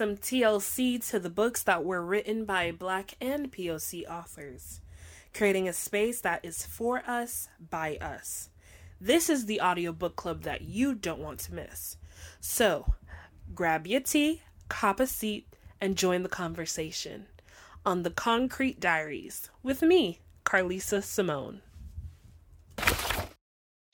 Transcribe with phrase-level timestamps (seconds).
[0.00, 4.80] some TLC to the books that were written by Black and POC authors,
[5.34, 8.48] creating a space that is for us, by us.
[8.98, 11.98] This is the audiobook club that you don't want to miss.
[12.40, 12.94] So,
[13.54, 17.26] grab your tea, cop a seat, and join the conversation
[17.84, 21.60] on the Concrete Diaries with me, Carlisa Simone.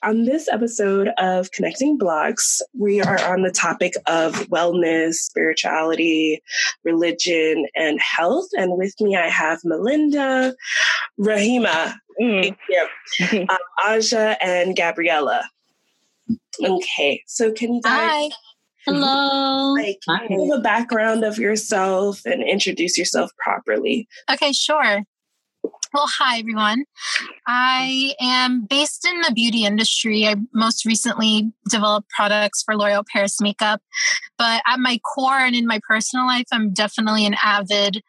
[0.03, 6.41] On this episode of Connecting Blocks, we are on the topic of wellness, spirituality,
[6.83, 8.47] religion, and health.
[8.55, 10.55] And with me, I have Melinda,
[11.19, 12.55] Rahima, mm.
[13.49, 15.49] uh, Aja, and Gabriella.
[16.63, 17.91] Okay, so can you guys?
[17.91, 18.29] Hi.
[18.85, 19.73] Hello.
[19.73, 24.07] Like, give a background of yourself and introduce yourself properly?
[24.31, 25.03] Okay, sure.
[25.93, 26.85] Well, hi everyone.
[27.47, 30.27] I am based in the beauty industry.
[30.27, 33.81] I most recently developed products for L'Oreal Paris makeup.
[34.37, 38.03] But at my core and in my personal life, I'm definitely an avid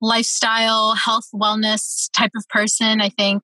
[0.00, 3.00] lifestyle, health, wellness type of person.
[3.00, 3.42] I think,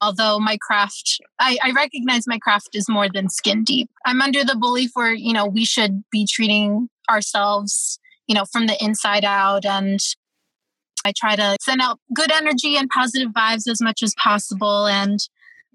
[0.00, 3.90] although my craft, I, I recognize my craft is more than skin deep.
[4.06, 8.68] I'm under the belief where, you know, we should be treating ourselves, you know, from
[8.68, 9.98] the inside out and
[11.04, 14.86] I try to send out good energy and positive vibes as much as possible.
[14.86, 15.18] And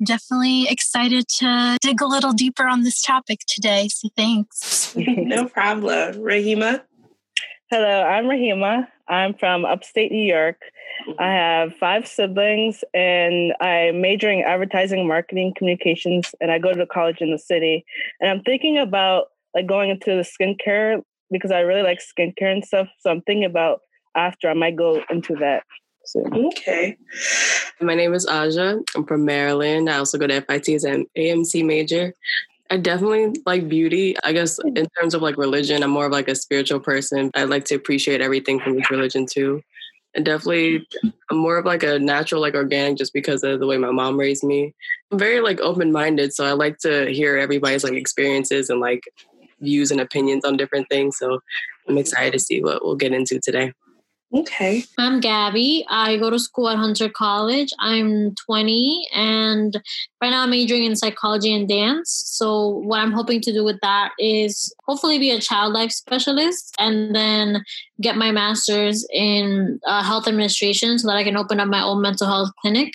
[0.04, 3.88] definitely excited to dig a little deeper on this topic today.
[3.90, 4.96] So thanks.
[4.98, 6.16] no problem.
[6.16, 6.82] Rahima?
[7.72, 8.88] Hello, I'm Rahima.
[9.08, 10.58] I'm from upstate New York.
[11.20, 17.22] I have five siblings and I'm majoring advertising, marketing, communications, and I go to college
[17.22, 17.86] in the city.
[18.20, 21.02] And I'm thinking about like going into the skincare
[21.32, 22.88] because I really like skincare and stuff.
[23.00, 23.82] So I'm thinking about
[24.16, 25.64] after I might go into that.
[26.08, 26.48] Soon.
[26.48, 26.98] Okay.
[27.82, 28.78] My name is Aja.
[28.96, 29.90] I'm from Maryland.
[29.90, 32.14] I also go to FIT as an AMC major.
[32.70, 34.16] I definitely like beauty.
[34.24, 37.32] I guess in terms of like religion, I'm more of like a spiritual person.
[37.36, 39.62] I like to appreciate everything from each religion too.
[40.14, 40.88] And definitely
[41.30, 44.18] I'm more of like a natural, like organic just because of the way my mom
[44.18, 44.74] raised me.
[45.12, 46.34] I'm very like open minded.
[46.34, 49.04] So I like to hear everybody's like experiences and like
[49.60, 51.18] views and opinions on different things.
[51.18, 51.40] So
[51.88, 53.74] I'm excited to see what we'll get into today.
[54.34, 54.84] Okay.
[54.98, 55.86] I'm Gabby.
[55.88, 57.72] I go to school at Hunter College.
[57.80, 59.82] I'm 20 and
[60.22, 62.24] right now I'm majoring in psychology and dance.
[62.26, 66.76] So what I'm hoping to do with that is hopefully be a child life specialist
[66.80, 67.64] and then
[68.02, 72.02] get my master's in uh, health administration so that I can open up my own
[72.02, 72.94] mental health clinic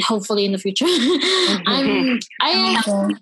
[0.00, 0.84] hopefully in the future.
[1.66, 3.16] I'm I actually,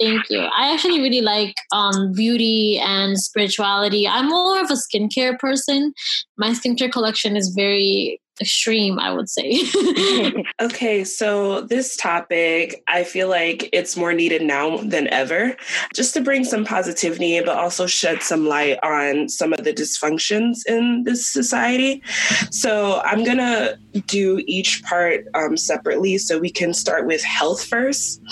[0.00, 0.40] thank you.
[0.40, 4.06] I actually really like um beauty and spirituality.
[4.06, 5.92] I'm more of a skincare person.
[6.36, 9.60] My skincare collection is very extreme, I would say.
[10.60, 15.56] okay, so this topic, I feel like it's more needed now than ever,
[15.94, 20.66] just to bring some positivity, but also shed some light on some of the dysfunctions
[20.66, 22.02] in this society.
[22.50, 27.64] So I'm going to do each part um, separately so we can start with health
[27.64, 28.22] first.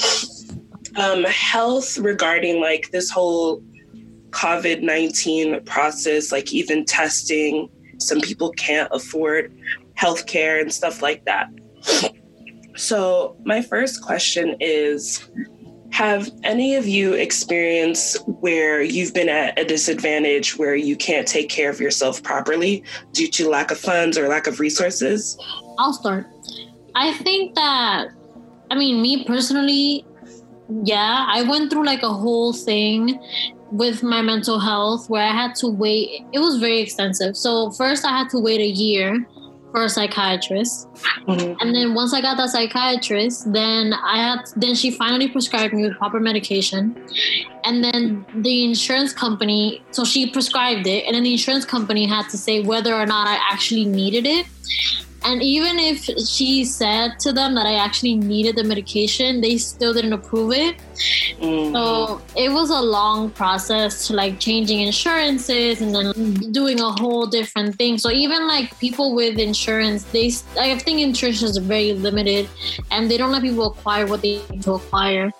[0.97, 3.63] Um, health regarding like this whole
[4.31, 7.69] COVID 19 process, like even testing
[7.99, 9.53] some people can't afford
[9.99, 11.49] healthcare and stuff like that.
[12.77, 15.31] So, my first question is
[15.91, 21.49] Have any of you experienced where you've been at a disadvantage where you can't take
[21.49, 25.39] care of yourself properly due to lack of funds or lack of resources?
[25.79, 26.27] I'll start.
[26.95, 28.09] I think that,
[28.71, 30.05] I mean, me personally,
[30.85, 33.19] yeah, I went through like a whole thing
[33.71, 36.27] with my mental health where I had to wait.
[36.33, 37.37] It was very extensive.
[37.37, 39.27] So, first, I had to wait a year
[39.71, 40.89] for a psychiatrist.
[41.27, 41.61] Mm-hmm.
[41.61, 45.83] And then once I got that psychiatrist, then I had then she finally prescribed me
[45.83, 46.97] with proper medication.
[47.65, 52.29] And then the insurance company, so she prescribed it, and then the insurance company had
[52.31, 54.47] to say whether or not I actually needed it.
[55.27, 59.93] And even if she said to them that I actually needed the medication, they still
[59.93, 60.77] didn't approve it.
[61.41, 61.75] Mm-hmm.
[61.75, 67.27] So it was a long process to like changing insurances and then doing a whole
[67.27, 67.99] different thing.
[67.99, 72.49] So even like people with insurance, they I think insurance is very limited
[72.93, 75.33] and they don't let people acquire what they need to acquire.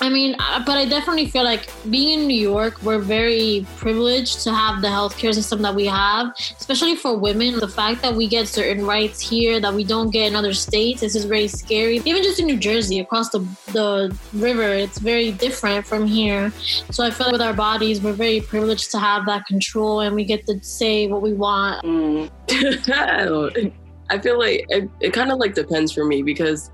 [0.00, 4.40] I mean, uh, but I definitely feel like being in New York, we're very privileged
[4.42, 7.60] to have the healthcare system that we have, especially for women.
[7.60, 11.00] The fact that we get certain rights here that we don't get in other states,
[11.00, 12.02] this is very scary.
[12.04, 13.38] Even just in New Jersey, across the,
[13.72, 16.50] the river, it's very different from here.
[16.90, 20.14] So I feel like with our bodies, we're very privileged to have that control and
[20.14, 21.84] we get to say what we want.
[21.84, 23.72] Mm.
[24.10, 26.70] I feel like it, it kind of like depends for me because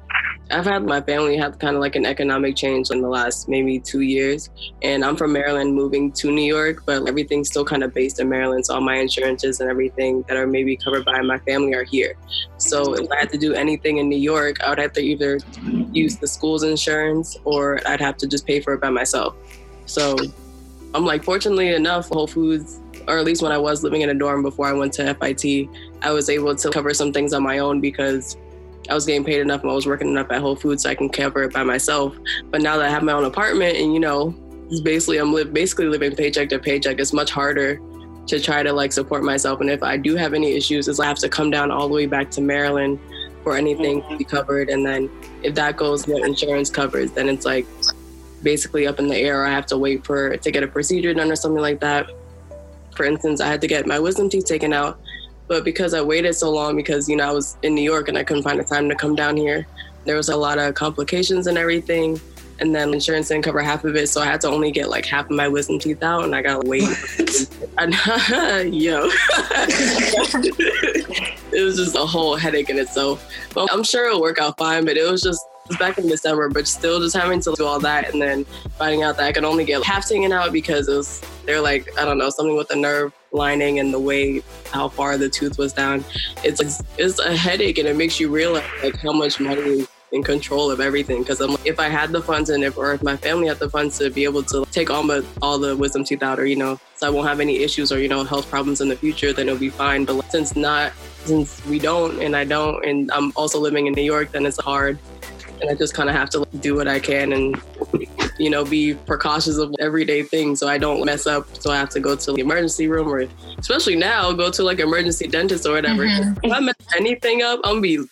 [0.50, 3.78] I've had my family have kind of like an economic change in the last maybe
[3.78, 4.50] two years.
[4.82, 8.28] And I'm from Maryland moving to New York, but everything's still kind of based in
[8.28, 8.66] Maryland.
[8.66, 12.14] So all my insurances and everything that are maybe covered by my family are here.
[12.58, 15.38] So if I had to do anything in New York, I would have to either
[15.92, 19.36] use the school's insurance or I'd have to just pay for it by myself.
[19.86, 20.16] So
[20.94, 24.14] I'm like, fortunately enough, Whole Foods, or at least when I was living in a
[24.14, 25.68] dorm before I went to FIT,
[26.02, 28.36] I was able to cover some things on my own because
[28.90, 30.94] I was getting paid enough and I was working enough at Whole Foods so I
[30.94, 32.16] can cover it by myself.
[32.50, 34.30] But now that I have my own apartment and you know,
[34.82, 37.80] basically I'm li- basically living paycheck to paycheck, it's much harder
[38.26, 39.60] to try to like support myself.
[39.60, 41.94] And if I do have any issues, is I have to come down all the
[41.94, 42.98] way back to Maryland
[43.42, 44.68] for anything to be covered.
[44.68, 45.08] And then
[45.42, 47.66] if that goes, what insurance covers, then it's like
[48.42, 49.46] basically up in the air.
[49.46, 52.10] I have to wait for to get a procedure done or something like that.
[52.96, 55.00] For instance, I had to get my wisdom teeth taken out
[55.50, 58.16] but because I waited so long, because you know I was in New York and
[58.16, 59.66] I couldn't find the time to come down here,
[60.04, 62.20] there was a lot of complications and everything.
[62.60, 65.04] And then insurance didn't cover half of it, so I had to only get like
[65.06, 66.82] half of my wisdom teeth out, and I got to wait.
[68.72, 69.08] Yo,
[71.52, 73.28] it was just a whole headache in itself.
[73.52, 75.44] But I'm sure it'll work out fine, but it was just
[75.78, 78.44] back in December, but still just having to do all that and then
[78.78, 81.88] finding out that I could only get half taken out because it was they're like
[81.98, 84.42] I don't know something with the nerve lining and the way
[84.72, 86.04] how far the tooth was down.
[86.44, 90.22] It's it's a headache and it makes you realize like how much money is in
[90.22, 93.16] control of everything because I'm if I had the funds and if or if my
[93.16, 96.22] family had the funds to be able to take all my all the wisdom teeth
[96.22, 98.80] out or you know so I won't have any issues or you know health problems
[98.80, 100.92] in the future then it'll be fine but since not
[101.24, 104.60] since we don't and I don't and I'm also living in New York then it's
[104.60, 104.98] hard
[105.60, 107.60] and I just kind of have to like, do what I can and
[108.40, 111.46] you know be precautious of everyday things so I don't mess up.
[111.60, 113.26] So I have to go to the emergency room or
[113.58, 116.06] especially now go to like emergency dentist or whatever.
[116.06, 116.44] Mm-hmm.
[116.44, 118.04] If I mess anything up, I'm gonna be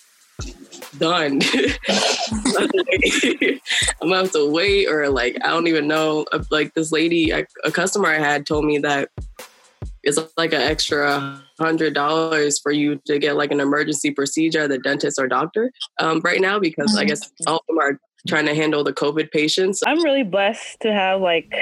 [0.98, 1.40] done.
[4.00, 6.26] I'm gonna have to wait or like I don't even know.
[6.50, 9.08] Like this lady, a customer I had told me that
[10.02, 14.70] it's like an extra hundred dollars for you to get like an emergency procedure at
[14.70, 18.46] the dentist or doctor um, right now because I guess all of them are trying
[18.46, 19.82] to handle the COVID patients.
[19.86, 21.52] I'm really blessed to have like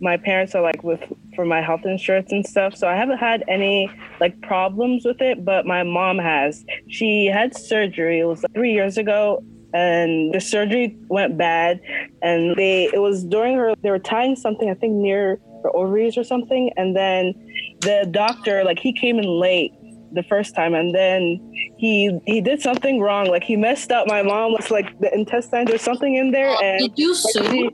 [0.00, 1.00] my parents are like with
[1.34, 2.76] for my health insurance and stuff.
[2.76, 3.90] So I haven't had any
[4.20, 6.64] like problems with it, but my mom has.
[6.88, 8.20] She had surgery.
[8.20, 9.42] It was like three years ago.
[9.74, 11.80] And the surgery went bad,
[12.22, 16.16] and they it was during her they were tying something I think near her ovaries
[16.16, 17.34] or something, and then
[17.80, 19.72] the doctor like he came in late
[20.12, 21.38] the first time and then
[21.76, 25.70] he he did something wrong like he messed up my mom was like the intestines
[25.70, 27.70] or something in there oh, and did you sue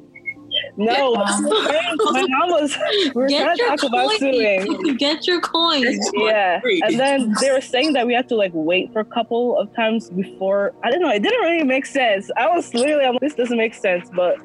[0.76, 2.76] no, my mom was.
[3.14, 3.84] We were trying to talk coins.
[3.84, 4.96] about suing.
[4.98, 6.10] Get your coins.
[6.14, 9.56] Yeah, and then they were saying that we had to like wait for a couple
[9.58, 10.74] of times before.
[10.82, 11.10] I don't know.
[11.10, 12.30] It didn't really make sense.
[12.36, 14.36] I was literally, I'm, this doesn't make sense, but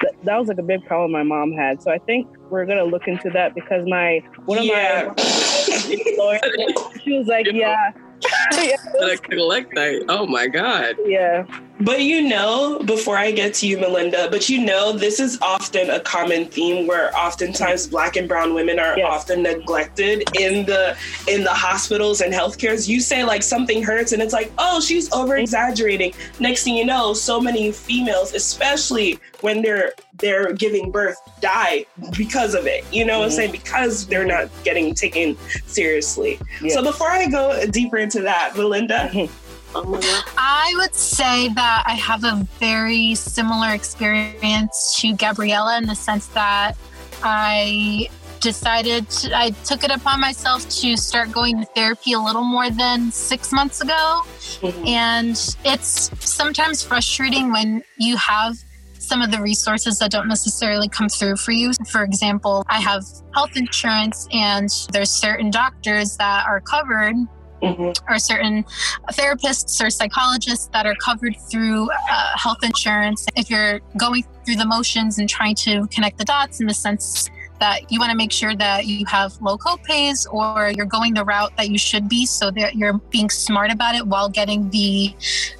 [0.00, 1.82] th- that was like a big problem my mom had.
[1.82, 5.12] So I think we're gonna look into that because my one of yeah.
[5.16, 7.92] my lawyers, she was like, yeah.
[8.52, 8.76] yeah
[9.22, 10.04] collect that.
[10.08, 10.96] Oh my god.
[11.04, 11.46] Yeah.
[11.80, 15.90] But you know, before I get to you, Melinda, but you know, this is often
[15.90, 19.06] a common theme where oftentimes black and brown women are yes.
[19.08, 20.96] often neglected in the
[21.28, 22.88] in the hospitals and healthcares.
[22.88, 26.14] You say like something hurts and it's like, oh, she's over exaggerating.
[26.40, 32.54] Next thing you know, so many females, especially when they're they're giving birth, die because
[32.54, 32.84] of it.
[32.92, 33.20] You know mm-hmm.
[33.20, 33.36] what I'm mm-hmm.
[33.36, 33.52] saying?
[33.52, 36.40] Because they're not getting taken seriously.
[36.60, 36.74] Yes.
[36.74, 39.28] So before I go deeper into that, Melinda.
[39.74, 46.26] I would say that I have a very similar experience to Gabriella in the sense
[46.28, 46.76] that
[47.22, 48.08] I
[48.40, 52.70] decided to, I took it upon myself to start going to therapy a little more
[52.70, 54.22] than six months ago.
[54.60, 54.86] Mm-hmm.
[54.86, 58.56] And it's sometimes frustrating when you have
[58.98, 61.72] some of the resources that don't necessarily come through for you.
[61.88, 67.16] For example, I have health insurance and there's certain doctors that are covered
[67.62, 68.12] Mm-hmm.
[68.12, 68.64] or certain
[69.10, 73.26] therapists or psychologists that are covered through uh, health insurance.
[73.34, 77.28] If you're going through the motions and trying to connect the dots in the sense
[77.60, 81.24] that you want to make sure that you have low copays or you're going the
[81.24, 85.14] route that you should be so that you're being smart about it while getting the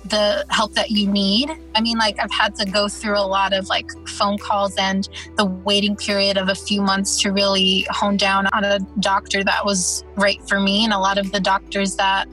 [0.06, 1.50] the help that you need.
[1.74, 5.08] I mean like i've had to go through a lot of like phone calls and
[5.36, 9.64] the waiting period of a few months to really hone down on a doctor that
[9.64, 12.28] was right for me and a lot of the doctors that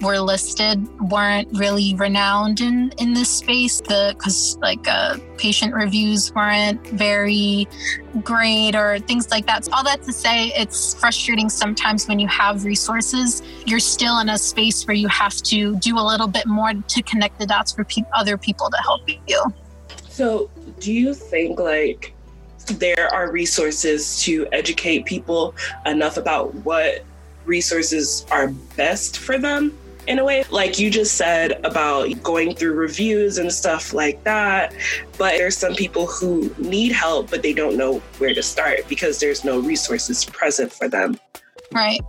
[0.00, 3.80] were listed weren't really renowned in in this space.
[3.80, 7.66] The because like uh, patient reviews weren't very
[8.22, 9.68] great or things like that.
[9.72, 13.42] All that to say it's frustrating sometimes when you have resources.
[13.66, 17.02] You're still in a space where you have to do a little bit more to
[17.02, 19.42] connect the dots for pe- other people to help you.
[20.08, 22.14] So do you think like
[22.66, 25.54] there are resources to educate people
[25.86, 27.04] enough about what
[27.44, 30.44] resources are best for them in a way.
[30.50, 34.74] Like you just said about going through reviews and stuff like that
[35.18, 39.20] but there's some people who need help but they don't know where to start because
[39.20, 41.18] there's no resources present for them.
[41.72, 42.00] Right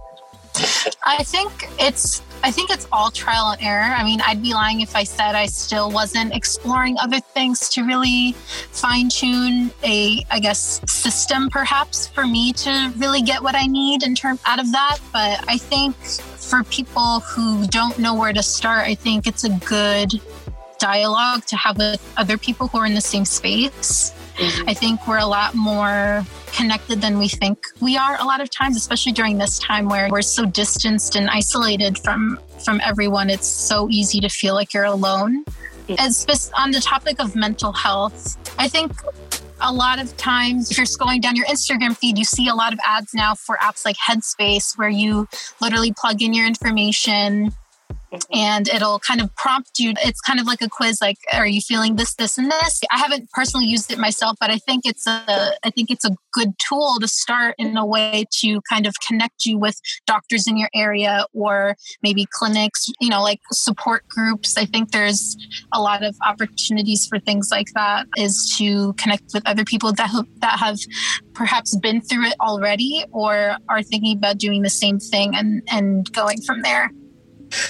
[1.06, 3.96] i think it's I think it's all trial and error.
[3.96, 7.86] I mean, I'd be lying if I said I still wasn't exploring other things to
[7.86, 13.66] really fine tune a, I guess, system perhaps for me to really get what I
[13.66, 14.98] need in term out of that.
[15.14, 19.50] But I think for people who don't know where to start, I think it's a
[19.50, 20.12] good
[20.80, 24.14] dialogue to have with other people who are in the same space.
[24.38, 24.70] Mm-hmm.
[24.70, 28.50] I think we're a lot more connected than we think we are a lot of
[28.50, 33.30] times, especially during this time where we're so distanced and isolated from from everyone.
[33.30, 35.44] It's so easy to feel like you're alone.
[36.00, 36.26] As
[36.58, 38.92] on the topic of mental health, I think
[39.62, 42.74] a lot of times if you're scrolling down your Instagram feed, you see a lot
[42.74, 45.28] of ads now for apps like Headspace where you
[45.62, 47.54] literally plug in your information
[48.32, 49.94] and it'll kind of prompt you.
[50.04, 52.82] It's kind of like a quiz, like, are you feeling this, this, and this?
[52.92, 56.16] I haven't personally used it myself, but I think it's a, I think it's a
[56.34, 60.58] good tool to start in a way to kind of connect you with doctors in
[60.58, 64.58] your area or maybe clinics, you know, like support groups.
[64.58, 65.36] I think there's
[65.72, 70.10] a lot of opportunities for things like that is to connect with other people that
[70.10, 70.80] have, that have
[71.34, 76.12] perhaps been through it already or are thinking about doing the same thing and, and
[76.14, 76.92] going from there.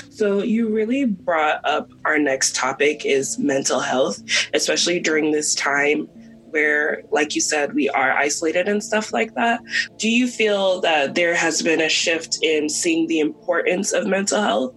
[0.10, 4.22] So you really brought up our next topic is mental health,
[4.54, 6.08] especially during this time
[6.54, 9.60] where, like you said, we are isolated and stuff like that.
[9.98, 14.40] Do you feel that there has been a shift in seeing the importance of mental
[14.40, 14.76] health?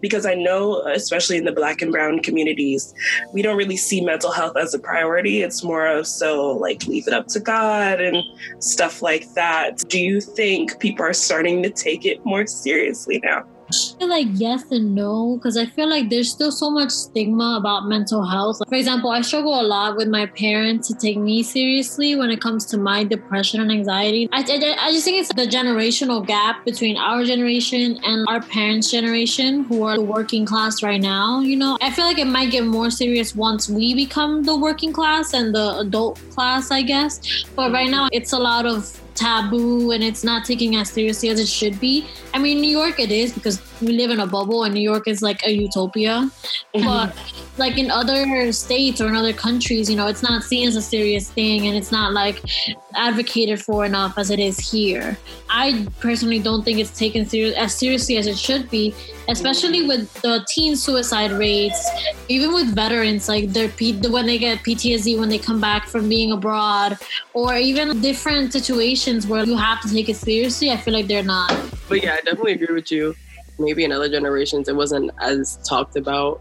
[0.00, 2.94] Because I know, especially in the Black and Brown communities,
[3.34, 5.42] we don't really see mental health as a priority.
[5.42, 8.16] It's more of so, like, leave it up to God and
[8.58, 9.84] stuff like that.
[9.88, 13.44] Do you think people are starting to take it more seriously now?
[13.68, 17.58] I feel like yes and no because I feel like there's still so much stigma
[17.60, 18.62] about mental health.
[18.66, 22.40] For example, I struggle a lot with my parents to take me seriously when it
[22.40, 24.26] comes to my depression and anxiety.
[24.32, 28.90] I, I, I just think it's the generational gap between our generation and our parents'
[28.90, 31.40] generation who are the working class right now.
[31.40, 34.94] You know, I feel like it might get more serious once we become the working
[34.94, 37.44] class and the adult class, I guess.
[37.54, 41.40] But right now, it's a lot of taboo and it's not taken as seriously as
[41.40, 42.06] it should be.
[42.34, 45.08] I mean, New York it is because we live in a bubble and New York
[45.08, 46.30] is like a utopia.
[46.74, 46.84] Mm-hmm.
[46.84, 47.16] But
[47.58, 50.82] like in other states or in other countries, you know, it's not seen as a
[50.82, 52.42] serious thing and it's not like
[52.94, 55.18] advocated for enough as it is here.
[55.50, 58.94] I personally don't think it's taken serious as seriously as it should be,
[59.28, 61.80] especially with the teen suicide rates,
[62.28, 66.08] even with veterans like their P- when they get PTSD when they come back from
[66.08, 66.98] being abroad,
[67.32, 70.70] or even different situations where you have to take it seriously.
[70.70, 71.50] I feel like they're not.
[71.88, 73.14] But yeah, I definitely agree with you.
[73.58, 76.40] Maybe in other generations it wasn't as talked about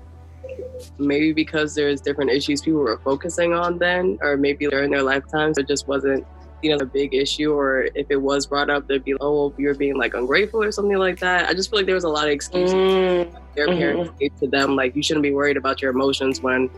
[0.98, 5.58] maybe because there's different issues people were focusing on then, or maybe during their lifetimes,
[5.58, 6.26] it just wasn't
[6.62, 9.76] you know, a big issue, or if it was brought up, they'd be, oh, you're
[9.76, 11.48] being like ungrateful or something like that.
[11.48, 13.32] I just feel like there was a lot of excuses mm.
[13.56, 13.78] their mm-hmm.
[13.78, 16.70] parents gave to them, like you shouldn't be worried about your emotions when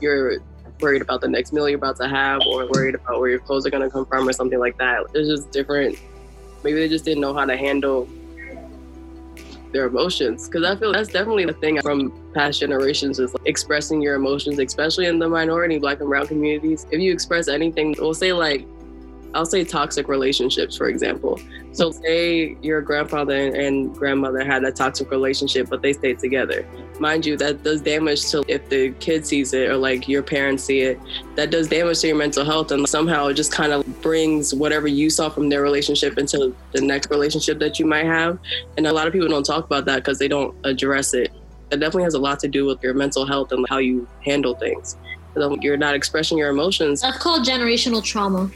[0.00, 0.38] you're
[0.80, 3.66] worried about the next meal you're about to have, or worried about where your clothes
[3.66, 5.04] are gonna come from, or something like that.
[5.12, 5.98] There's just different.
[6.62, 8.08] Maybe they just didn't know how to handle
[9.74, 14.00] their emotions because i feel that's definitely the thing from past generations is like expressing
[14.00, 18.14] your emotions especially in the minority black and brown communities if you express anything we'll
[18.14, 18.64] say like
[19.34, 21.40] I'll say toxic relationships, for example.
[21.72, 26.64] So, say your grandfather and grandmother had a toxic relationship, but they stayed together.
[27.00, 30.62] Mind you, that does damage to if the kid sees it or like your parents
[30.62, 31.00] see it,
[31.34, 32.70] that does damage to your mental health.
[32.70, 36.80] And somehow it just kind of brings whatever you saw from their relationship into the
[36.80, 38.38] next relationship that you might have.
[38.76, 41.32] And a lot of people don't talk about that because they don't address it.
[41.72, 44.54] It definitely has a lot to do with your mental health and how you handle
[44.54, 44.96] things.
[45.60, 47.00] You're not expressing your emotions.
[47.00, 48.48] That's called generational trauma.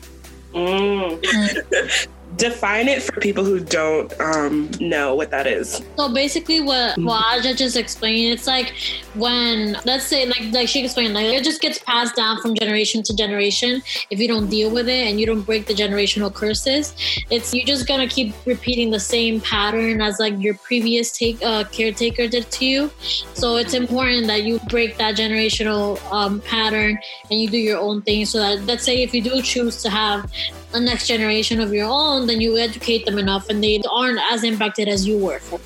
[0.59, 2.09] Mm.
[2.37, 5.81] define it for people who don't um, know what that is.
[5.97, 7.07] So basically, what Mm-hmm.
[7.07, 8.73] what Aja just explained, it's like
[9.15, 13.03] when let's say like like she explained, like it just gets passed down from generation
[13.05, 13.83] to generation.
[14.11, 16.95] If you don't deal with it and you don't break the generational curses,
[17.31, 21.65] it's you're just gonna keep repeating the same pattern as like your previous take uh,
[21.65, 22.91] caretaker did to you.
[23.35, 26.99] So it's important that you break that generational um, pattern
[27.31, 28.25] and you do your own thing.
[28.25, 30.31] So that let's say if you do choose to have
[30.73, 34.45] a next generation of your own, then you educate them enough and they aren't as
[34.45, 35.61] impacted as you were from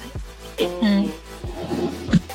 [0.59, 1.13] it.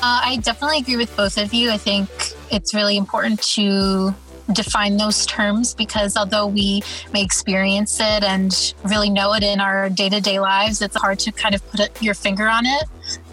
[0.00, 1.70] Uh, I definitely agree with both of you.
[1.70, 2.08] I think
[2.50, 4.14] it's really important to
[4.52, 6.82] define those terms because although we
[7.12, 11.54] may experience it and really know it in our day-to-day lives it's hard to kind
[11.54, 12.84] of put your finger on it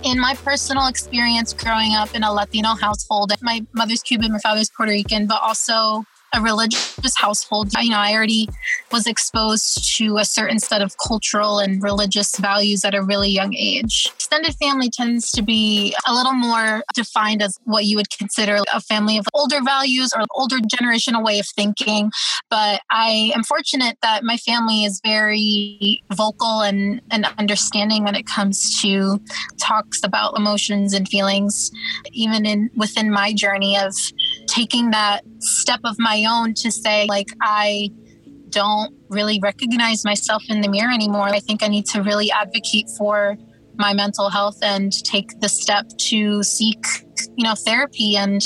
[0.03, 4.69] in my personal experience growing up in a latino household my mother's cuban my father's
[4.69, 6.03] puerto rican but also
[6.35, 8.47] a religious household you know i already
[8.91, 13.53] was exposed to a certain set of cultural and religious values at a really young
[13.53, 14.07] age.
[14.15, 18.81] Extended family tends to be a little more defined as what you would consider a
[18.81, 22.11] family of older values or older generational way of thinking
[22.49, 28.25] but i am fortunate that my family is very vocal and, and understanding when it
[28.25, 29.19] comes to
[29.57, 31.71] talks about emotions and feelings
[32.11, 33.93] even in within my journey of
[34.55, 37.89] taking that step of my own to say like i
[38.49, 41.27] don't really recognize myself in the mirror anymore.
[41.27, 43.37] I think i need to really advocate for
[43.77, 46.85] my mental health and take the step to seek
[47.35, 48.41] you know therapy and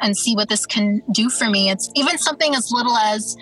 [0.00, 1.70] and see what this can do for me.
[1.70, 3.36] It's even something as little as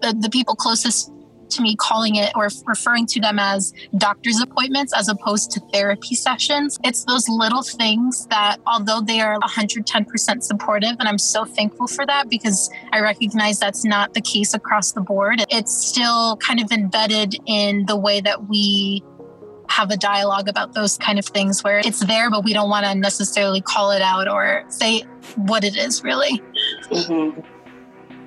[0.00, 1.12] the, the people closest
[1.50, 6.14] to me calling it or referring to them as doctor's appointments as opposed to therapy
[6.14, 6.78] sessions.
[6.84, 12.06] It's those little things that, although they are 110% supportive, and I'm so thankful for
[12.06, 16.70] that because I recognize that's not the case across the board, it's still kind of
[16.72, 19.02] embedded in the way that we
[19.70, 22.84] have a dialogue about those kind of things where it's there, but we don't want
[22.84, 25.02] to necessarily call it out or say
[25.36, 26.42] what it is really.
[26.90, 27.40] Mm-hmm.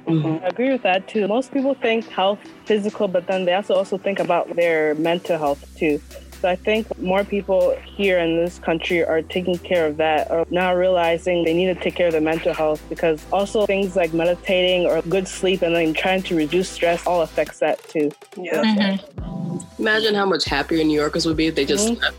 [0.08, 1.28] I agree with that too.
[1.28, 5.64] Most people think health physical, but then they also also think about their mental health
[5.78, 6.02] too.
[6.42, 10.46] So I think more people here in this country are taking care of that or
[10.50, 14.14] now realizing they need to take care of their mental health because also things like
[14.14, 18.12] meditating or good sleep and then trying to reduce stress all affects that too.
[18.36, 18.62] Yeah.
[18.62, 19.80] Mhm.
[19.80, 22.00] Imagine how much happier New Yorkers would be if they just Mhm.
[22.00, 22.18] slept.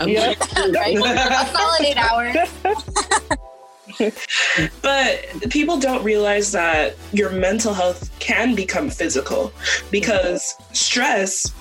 [0.00, 0.34] I'm Yeah.
[0.74, 0.96] right?
[0.96, 2.36] A solid eight hours.
[4.82, 9.52] But people don't realize that your mental health can become physical
[9.90, 11.52] because stress,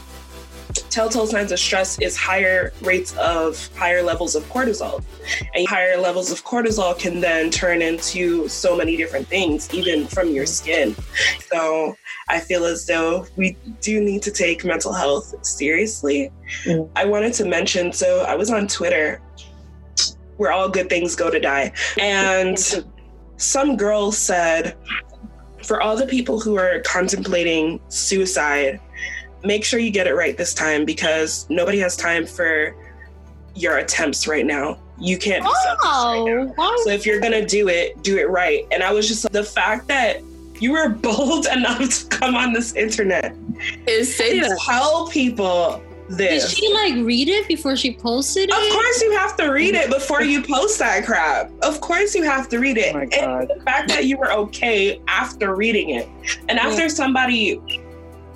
[0.89, 5.03] telltale signs of stress is higher rates of higher levels of cortisol.
[5.53, 10.29] And higher levels of cortisol can then turn into so many different things, even from
[10.29, 10.95] your skin.
[11.51, 11.95] So
[12.29, 16.31] I feel as though we do need to take mental health seriously.
[16.65, 16.89] Mhm.
[16.95, 19.21] I wanted to mention so I was on Twitter
[20.39, 21.71] where all good things go to die.
[21.99, 22.57] And
[23.35, 24.77] some girl said,
[25.63, 28.79] for all the people who are contemplating suicide,
[29.43, 32.73] make sure you get it right this time because nobody has time for
[33.53, 34.79] your attempts right now.
[34.97, 36.53] You can't be selfish right oh, now.
[36.57, 36.81] Oh.
[36.85, 38.65] So if you're gonna do it, do it right.
[38.71, 40.21] And I was just the fact that
[40.61, 43.35] you were bold enough to come on this internet
[43.87, 45.83] Is and tell people
[46.17, 48.55] Did she like read it before she posted it?
[48.55, 51.51] Of course, you have to read it before you post that crap.
[51.61, 52.95] Of course, you have to read it.
[52.95, 56.09] Oh And the fact that you were okay after reading it,
[56.47, 57.61] and after somebody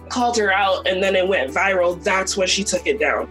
[0.09, 3.27] called her out and then it went viral, that's when she took it down.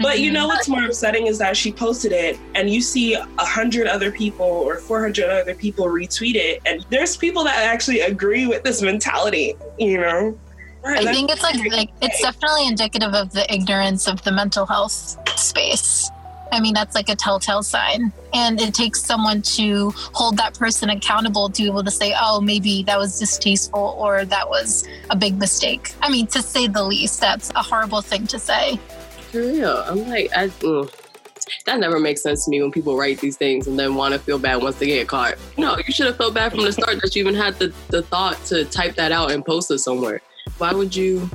[0.00, 0.48] But you know mm-hmm.
[0.48, 4.46] what's more upsetting is that she posted it, and you see a hundred other people
[4.46, 8.82] or four hundred other people retweet it, and there's people that actually agree with this
[8.82, 9.54] mentality.
[9.78, 10.38] You know.
[10.86, 15.16] I think it's like, like it's definitely indicative of the ignorance of the mental health
[15.38, 16.10] space.
[16.52, 18.12] I mean, that's like a telltale sign.
[18.32, 22.40] And it takes someone to hold that person accountable to be able to say, oh,
[22.40, 25.92] maybe that was distasteful or that was a big mistake.
[26.02, 28.76] I mean, to say the least, that's a horrible thing to say.
[29.32, 29.84] For real.
[29.86, 30.90] I'm like, I, mm.
[31.66, 34.20] that never makes sense to me when people write these things and then want to
[34.20, 35.34] feel bad once they get caught.
[35.58, 38.02] No, you should have felt bad from the start that you even had the, the
[38.02, 40.22] thought to type that out and post it somewhere.
[40.58, 41.28] Why would you?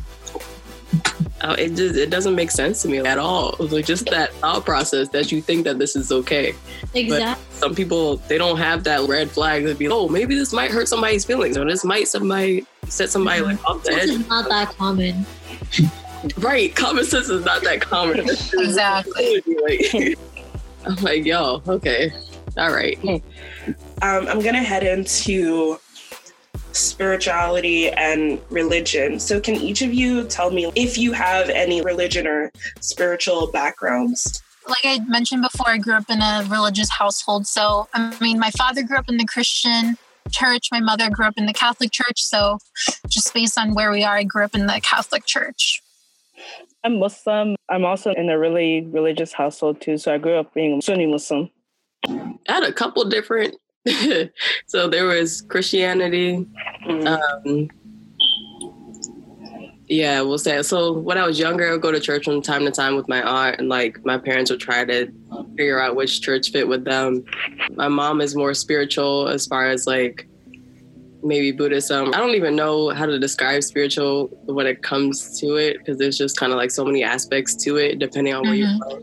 [1.42, 3.56] Uh, it just it doesn't make sense to me at all.
[3.60, 6.54] Like just that thought process that you think that this is okay.
[6.94, 7.44] Exactly.
[7.58, 10.88] Some people they don't have that red flag to be, oh, maybe this might hurt
[10.88, 14.10] somebody's feelings or this might somebody set somebody like off the edge.
[14.10, 15.26] is not that common.
[16.38, 18.20] Right, common sense is not that common.
[18.20, 19.42] Exactly.
[19.64, 20.18] Like,
[20.86, 22.12] I'm like, yo, okay,
[22.58, 23.00] all right.
[23.04, 23.22] um,
[24.02, 25.80] I'm gonna head into
[26.74, 29.20] spirituality and religion.
[29.20, 34.42] So, can each of you tell me if you have any religion or spiritual backgrounds?
[34.68, 37.48] Like I mentioned before, I grew up in a religious household.
[37.48, 39.98] So, I mean, my father grew up in the Christian
[40.30, 42.22] church, my mother grew up in the Catholic church.
[42.22, 42.60] So,
[43.08, 45.82] just based on where we are, I grew up in the Catholic church.
[46.84, 47.56] I'm Muslim.
[47.70, 49.98] I'm also in a really religious household too.
[49.98, 51.50] So I grew up being Sunni Muslim.
[52.08, 53.56] I had a couple different.
[54.68, 56.46] so there was Christianity.
[56.88, 57.08] Mm.
[57.08, 57.70] Um,
[59.88, 60.62] yeah, we'll say.
[60.62, 63.10] So when I was younger, I would go to church from time to time with
[63.10, 65.12] my aunt, and like my parents would try to
[65.58, 67.26] figure out which church fit with them.
[67.72, 70.28] My mom is more spiritual as far as like
[71.24, 72.14] maybe Buddhism.
[72.14, 76.18] I don't even know how to describe spiritual when it comes to it because there's
[76.18, 78.80] just kind of like so many aspects to it depending on where Mhm.
[78.80, 79.02] you're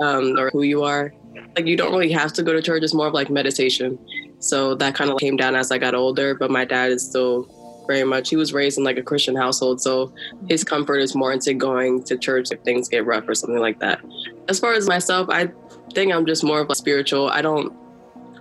[0.00, 1.12] from um, or who you are.
[1.56, 2.82] Like you don't really have to go to church.
[2.82, 3.98] It's more of like meditation.
[4.38, 6.34] So that kind of came down as I got older.
[6.34, 7.48] But my dad is still
[7.86, 8.30] very much.
[8.30, 10.12] He was raised in like a Christian household, so
[10.48, 13.78] his comfort is more into going to church if things get rough or something like
[13.80, 14.00] that.
[14.48, 15.50] As far as myself, I
[15.92, 17.28] think I'm just more of a spiritual.
[17.28, 17.72] I don't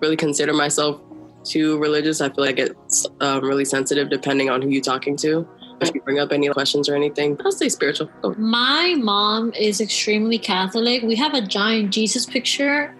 [0.02, 1.02] really consider myself
[1.44, 2.22] too religious.
[2.22, 5.48] I feel like it's um, really sensitive depending on who you're talking to.
[5.82, 8.10] If you bring up any questions or anything, I'll say spiritual.
[8.24, 11.04] Oh, My mom is extremely Catholic.
[11.04, 12.96] We have a giant Jesus picture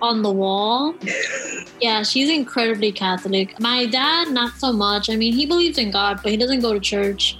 [0.00, 0.94] on the wall.
[1.80, 3.58] Yeah, she's incredibly Catholic.
[3.60, 5.08] My dad, not so much.
[5.08, 7.38] I mean, he believes in God, but he doesn't go to church.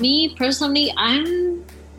[0.00, 1.45] Me personally, I'm.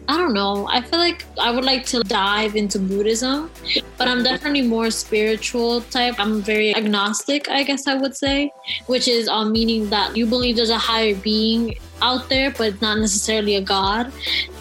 [0.10, 0.68] I don't know.
[0.72, 3.52] I feel like I would like to dive into Buddhism,
[3.98, 6.16] but I'm definitely more spiritual type.
[6.18, 8.52] I'm very agnostic, I guess I would say,
[8.86, 13.00] which is um, meaning that you believe there's a higher being out there, but not
[13.00, 14.12] necessarily a god.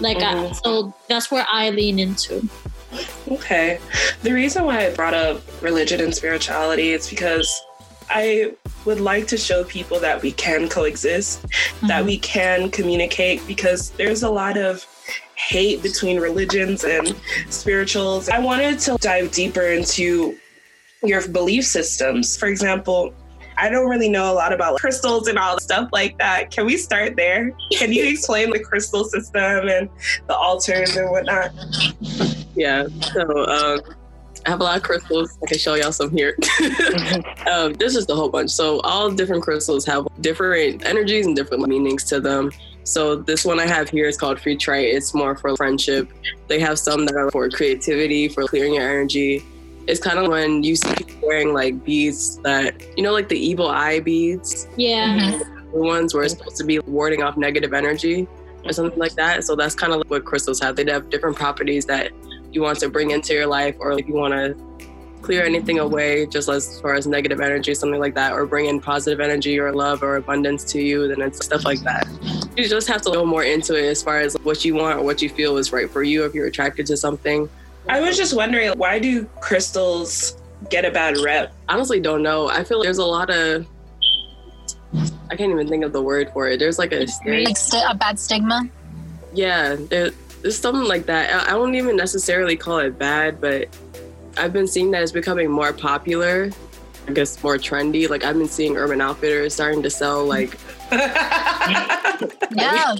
[0.00, 0.64] Like, I, Mhm.
[0.64, 2.48] so that's where I lean into.
[3.30, 3.78] Okay.
[4.22, 7.48] The reason why I brought up religion and spirituality is because
[8.08, 8.52] I
[8.84, 11.44] would like to show people that we can coexist,
[11.88, 14.86] that we can communicate, because there's a lot of
[15.34, 17.14] hate between religions and
[17.50, 18.28] spirituals.
[18.28, 20.36] I wanted to dive deeper into
[21.02, 22.36] your belief systems.
[22.36, 23.14] For example,
[23.58, 26.50] I don't really know a lot about crystals and all stuff like that.
[26.50, 27.52] Can we start there?
[27.72, 29.88] Can you explain the crystal system and
[30.26, 31.52] the altars and whatnot?
[32.54, 32.86] Yeah.
[33.14, 33.80] So um,
[34.46, 35.38] I have a lot of crystals.
[35.42, 36.36] I can show y'all some here.
[37.50, 38.50] um, this is the whole bunch.
[38.50, 42.50] So all different crystals have different energies and different meanings to them.
[42.86, 44.78] So this one I have here is called Free Try.
[44.78, 46.08] It's more for friendship.
[46.46, 49.44] They have some that are for creativity, for clearing your energy.
[49.88, 53.38] It's kind of when you see people wearing like beads that you know, like the
[53.38, 55.18] evil eye beads, Yeah.
[55.18, 55.72] Mm-hmm.
[55.72, 58.28] the ones where it's supposed to be warding off negative energy
[58.64, 59.42] or something like that.
[59.42, 60.76] So that's kind of like what crystals have.
[60.76, 62.12] They have different properties that
[62.52, 64.56] you want to bring into your life, or if you want to
[65.22, 68.80] clear anything away, just as far as negative energy, something like that, or bring in
[68.80, 72.06] positive energy or love or abundance to you, then it's stuff like that.
[72.56, 75.02] You just have to go more into it as far as what you want or
[75.04, 77.48] what you feel is right for you if you're attracted to something.
[77.88, 80.36] I was just wondering, why do crystals
[80.70, 81.52] get a bad rep?
[81.68, 82.48] honestly don't know.
[82.48, 83.66] I feel like there's a lot of
[85.30, 86.58] I can't even think of the word for it.
[86.58, 88.68] There's like a Like st- a bad stigma.
[89.34, 90.10] yeah, there,
[90.42, 91.48] there's something like that.
[91.48, 93.68] I, I won't even necessarily call it bad, but
[94.38, 96.50] I've been seeing that it's becoming more popular.
[97.08, 98.08] I guess more trendy.
[98.08, 100.56] Like I've been seeing Urban Outfitters starting to sell like
[102.50, 102.94] Yeah.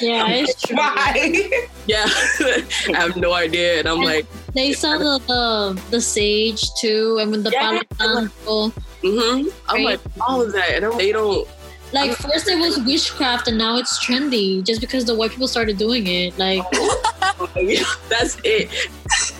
[0.00, 0.76] Yeah, it's true.
[0.76, 1.50] Why?
[1.86, 2.06] yeah.
[2.08, 7.30] I have no idea, and I'm like, They sell the, the the sage too, and
[7.30, 7.80] with the Yeah.
[7.98, 8.80] Palo Santo.
[9.02, 9.48] mm-hmm.
[9.68, 11.46] I'm like all of that, and I'm, they don't.
[11.92, 15.78] Like first it was witchcraft, and now it's trendy just because the white people started
[15.78, 16.36] doing it.
[16.38, 16.62] Like
[18.08, 18.70] that's it.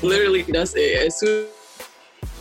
[0.02, 1.06] Literally, that's it.
[1.06, 1.46] As soon soon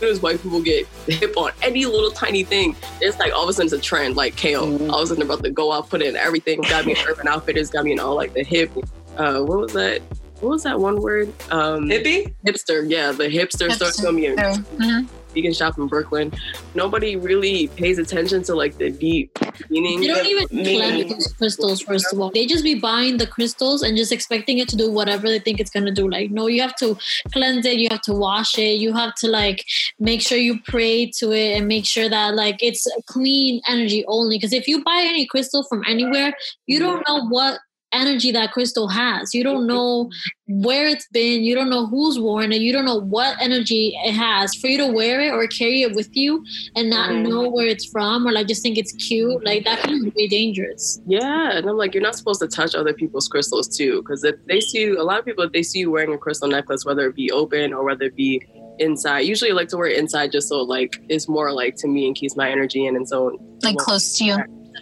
[0.02, 3.52] as white people get hip on any little tiny thing, it's like all of a
[3.52, 4.66] sudden it's a trend, like kale.
[4.66, 4.90] Mhm.
[4.90, 6.60] All of a sudden they're about to go out, put in everything.
[6.62, 8.70] Got me in urban outfitters, got me in all like the hip.
[9.16, 10.02] Uh, what was that?
[10.40, 11.32] What was that one word?
[11.50, 12.34] Um, Hippie?
[12.46, 12.84] hipster.
[12.88, 14.04] Yeah, the hipster starts Hipster.
[14.04, 15.08] coming in Mhm.
[15.36, 16.32] Vegan shop in Brooklyn.
[16.74, 19.38] Nobody really pays attention to like the deep
[19.70, 20.00] meaning.
[20.00, 21.80] they don't even Me- cleanse those crystals.
[21.82, 24.90] First of all, they just be buying the crystals and just expecting it to do
[24.90, 26.08] whatever they think it's gonna do.
[26.08, 26.96] Like no, you have to
[27.32, 27.78] cleanse it.
[27.78, 28.80] You have to wash it.
[28.80, 29.64] You have to like
[29.98, 34.36] make sure you pray to it and make sure that like it's clean energy only.
[34.36, 36.32] Because if you buy any crystal from anywhere,
[36.66, 37.60] you don't know what
[38.00, 39.34] energy that crystal has.
[39.34, 40.10] You don't know
[40.48, 41.42] where it's been.
[41.42, 42.60] You don't know who's worn it.
[42.60, 44.54] You don't know what energy it has.
[44.54, 46.44] For you to wear it or carry it with you
[46.76, 47.28] and not Mhm.
[47.28, 51.00] know where it's from or like just think it's cute, like that can be dangerous.
[51.06, 54.36] Yeah, and I'm like, you're not supposed to touch other people's crystals too, because if
[54.46, 56.84] they see you, a lot of people, if they see you wearing a crystal necklace,
[56.84, 58.40] whether it be open or whether it be
[58.78, 61.88] inside, usually I like to wear it inside just so like it's more like to
[61.88, 64.36] me and keeps my energy in, and so Like close to you.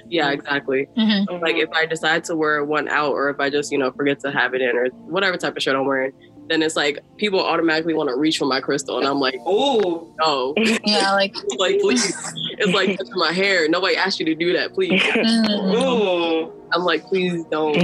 [0.09, 0.89] Yeah, exactly.
[0.97, 1.41] Mhm.
[1.41, 4.21] Like if I decide to wear one out, or if I just you know forget
[4.21, 6.13] to have it in, or whatever type of shirt I'm wearing,
[6.49, 10.13] then it's like people automatically want to reach for my crystal, and I'm like, Oh,
[10.21, 10.55] no,
[10.85, 12.15] Yeah, like like please.
[12.59, 13.69] It's like touching my hair.
[13.69, 15.01] Nobody asked you to do that, please.
[15.01, 16.53] mm, oh.
[16.73, 17.77] I'm like, please don't.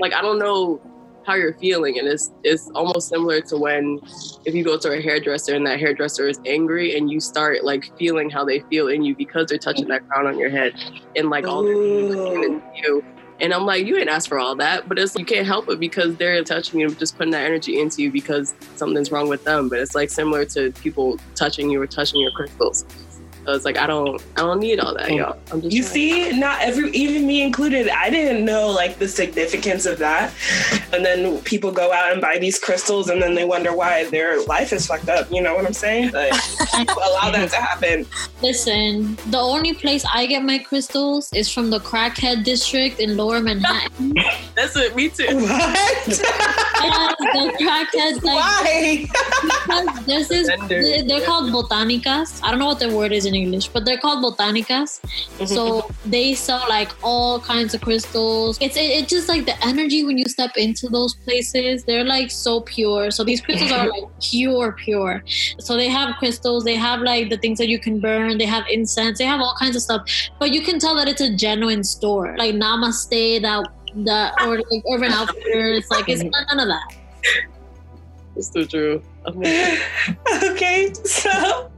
[0.00, 0.80] like I don't know
[1.26, 4.00] how you're feeling, and it's it's almost similar to when
[4.44, 7.96] if you go to a hairdresser and that hairdresser is angry, and you start like
[7.98, 10.74] feeling how they feel in you because they're touching that crown on your head,
[11.16, 13.04] and like all their you.
[13.40, 15.80] And I'm like, you didn't ask for all that, but it's you can't help it
[15.80, 19.68] because they're touching you, just putting that energy into you because something's wrong with them.
[19.68, 22.84] But it's like similar to people touching you or touching your crystals.
[23.44, 25.14] So it's like I don't, I don't need all that, oh.
[25.14, 25.38] y'all.
[25.52, 29.08] I'm just You trying- see, not every, even me included, I didn't know like the
[29.08, 30.32] significance of that.
[30.92, 34.42] And then people go out and buy these crystals and then they wonder why their
[34.46, 35.30] life is fucked up.
[35.30, 36.10] You know what I'm saying?
[36.12, 36.30] But
[36.74, 38.06] allow that to happen.
[38.42, 43.40] Listen, the only place I get my crystals is from the crackhead district in Lower
[43.40, 44.14] Manhattan.
[44.54, 44.94] That's it.
[44.96, 45.26] Me too.
[45.36, 46.08] What?
[46.84, 49.06] yeah, the crackhead like why?
[50.06, 50.82] because this Vendor.
[50.82, 52.40] they- they're called botanicas.
[52.42, 55.00] I don't know what the word is in English, but they're called botanicas.
[55.46, 58.58] So they sell like all kinds of crystals.
[58.60, 61.84] It's it, it's just like the energy when you step into those places.
[61.84, 63.10] They're like so pure.
[63.10, 65.22] So these crystals are like pure, pure.
[65.58, 66.64] So they have crystals.
[66.64, 68.38] They have like the things that you can burn.
[68.38, 69.18] They have incense.
[69.18, 70.02] They have all kinds of stuff.
[70.38, 72.34] But you can tell that it's a genuine store.
[72.36, 73.66] Like Namaste, that
[73.96, 75.90] that or like Urban Outfitters.
[75.90, 76.96] Like it's not none of that.
[78.36, 79.02] It's too true.
[79.26, 79.38] I'm
[80.50, 81.70] okay, so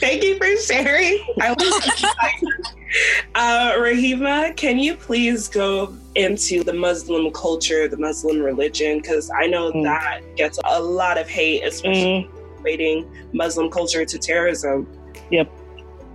[0.00, 1.24] thank you for sharing.
[1.40, 2.02] I was
[3.34, 8.98] uh, Rahima, can you please go into the Muslim culture, the Muslim religion?
[9.00, 9.84] Because I know Mm.
[9.84, 12.60] that gets a lot of hate, especially Mhm.
[12.60, 14.86] equating Muslim culture to terrorism.
[15.30, 15.48] Yep.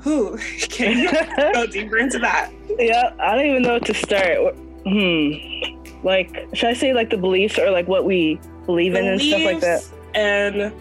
[0.02, 0.38] Who
[0.70, 1.10] can you
[1.54, 2.52] go deeper into that?
[2.78, 4.56] yeah, I don't even know what to start.
[4.88, 6.04] Hmm.
[6.04, 9.44] Like, should I say like the beliefs or like what we believe in and stuff
[9.44, 9.84] like that?
[10.16, 10.72] And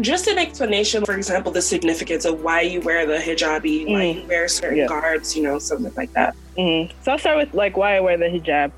[0.00, 4.14] just an explanation, for example, the significance of why you wear the hijabi, why Mm.
[4.22, 4.86] you wear certain Yeah.
[4.86, 6.34] guards, you know, something like that.
[6.56, 8.72] hmm So I'll start with like why I wear the hijab.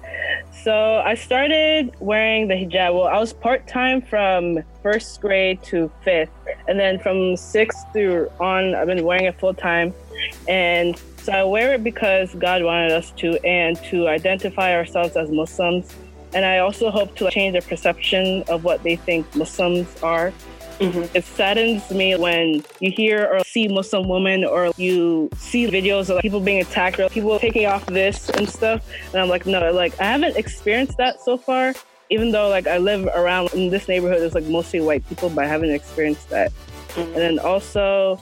[0.64, 2.94] So I started wearing the hijab.
[2.94, 6.30] Well, I was part time from first grade to fifth,
[6.68, 9.92] and then from sixth through on, I've been wearing it full time.
[10.48, 15.30] And so I wear it because God wanted us to, and to identify ourselves as
[15.30, 15.94] Muslims.
[16.32, 20.32] And I also hope to change the perception of what they think Muslims are.
[20.80, 21.06] Mhm.
[21.12, 26.22] It saddens me when you hear or see Muslim women or you see videos of
[26.22, 28.80] people being attacked or people taking off this and stuff.
[29.12, 31.74] And I'm like, no, like I haven't experienced that so far.
[32.08, 35.44] Even though like I live around in this neighborhood, it's like mostly white people, but
[35.44, 36.52] I haven't experienced that.
[36.96, 38.18] And then also,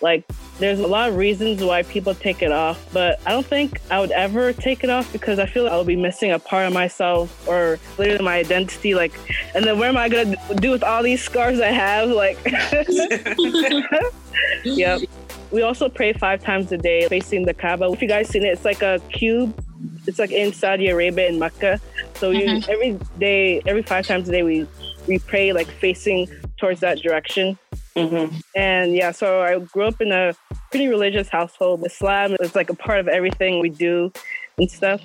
[0.00, 0.24] like,
[0.58, 4.00] there's a lot of reasons why people take it off, but I don't think I
[4.00, 6.72] would ever take it off because I feel like I'll be missing a part of
[6.72, 8.94] myself or literally my identity.
[8.94, 9.12] Like,
[9.54, 12.10] and then what am I gonna do with all these scars I have?
[12.10, 12.38] Like,
[14.64, 15.00] yep.
[15.50, 17.90] We also pray five times a day facing the Kaaba.
[17.92, 19.54] If you guys seen it, it's like a cube.
[20.06, 21.80] It's like in Saudi Arabia in Mecca.
[22.14, 22.68] So you, Mhm.
[22.68, 24.66] every day, every five times a day, we
[25.06, 26.26] we pray like facing
[26.56, 27.58] towards that direction.
[27.96, 28.42] Mhm.
[28.56, 30.34] And yeah, so I grew up in a
[30.70, 31.84] pretty religious household.
[31.86, 34.12] Islam is like a part of everything we do
[34.58, 35.00] and stuff.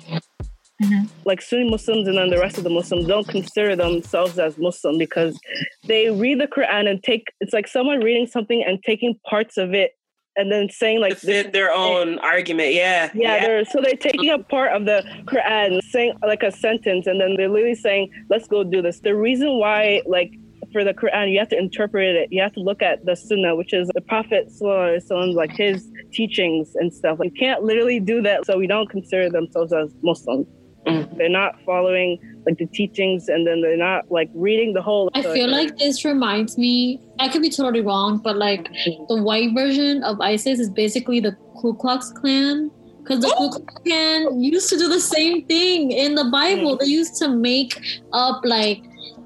[0.82, 1.08] Mhm.
[1.24, 4.98] Like Sunni Muslims and then the rest of the Muslims don't consider themselves as Muslim
[4.98, 5.38] because
[5.86, 9.74] they read the Quran and take it's like someone reading something and taking parts of
[9.74, 9.94] it
[10.36, 12.72] and then saying like to fit their own argument.
[12.72, 13.10] Yeah.
[13.14, 17.20] yeah, they're so they're taking a part of the Quran, saying like a sentence, and
[17.20, 20.32] then they're literally saying, "Let's go do this." The reason why, like
[20.72, 22.28] for the Quran, you have to interpret it.
[22.30, 26.74] You have to look at the Sunnah, which is the Prophet Sallallahu like his teachings
[26.76, 27.18] and stuff.
[27.18, 30.46] Like, you can't literally do that, so we don't consider themselves as Muslims.
[30.86, 31.16] Mhm.
[31.18, 35.10] They're not following like the teachings, and then they're not like reading the whole.
[35.14, 38.70] I feel like this reminds me, I could be totally wrong, but like
[39.08, 42.70] the white version of ISIS is basically the Ku Klux Klan.
[43.02, 46.76] Because the Ku Klux Klan used to do the same thing in the Bible.
[46.76, 47.78] They used to make
[48.14, 48.82] up like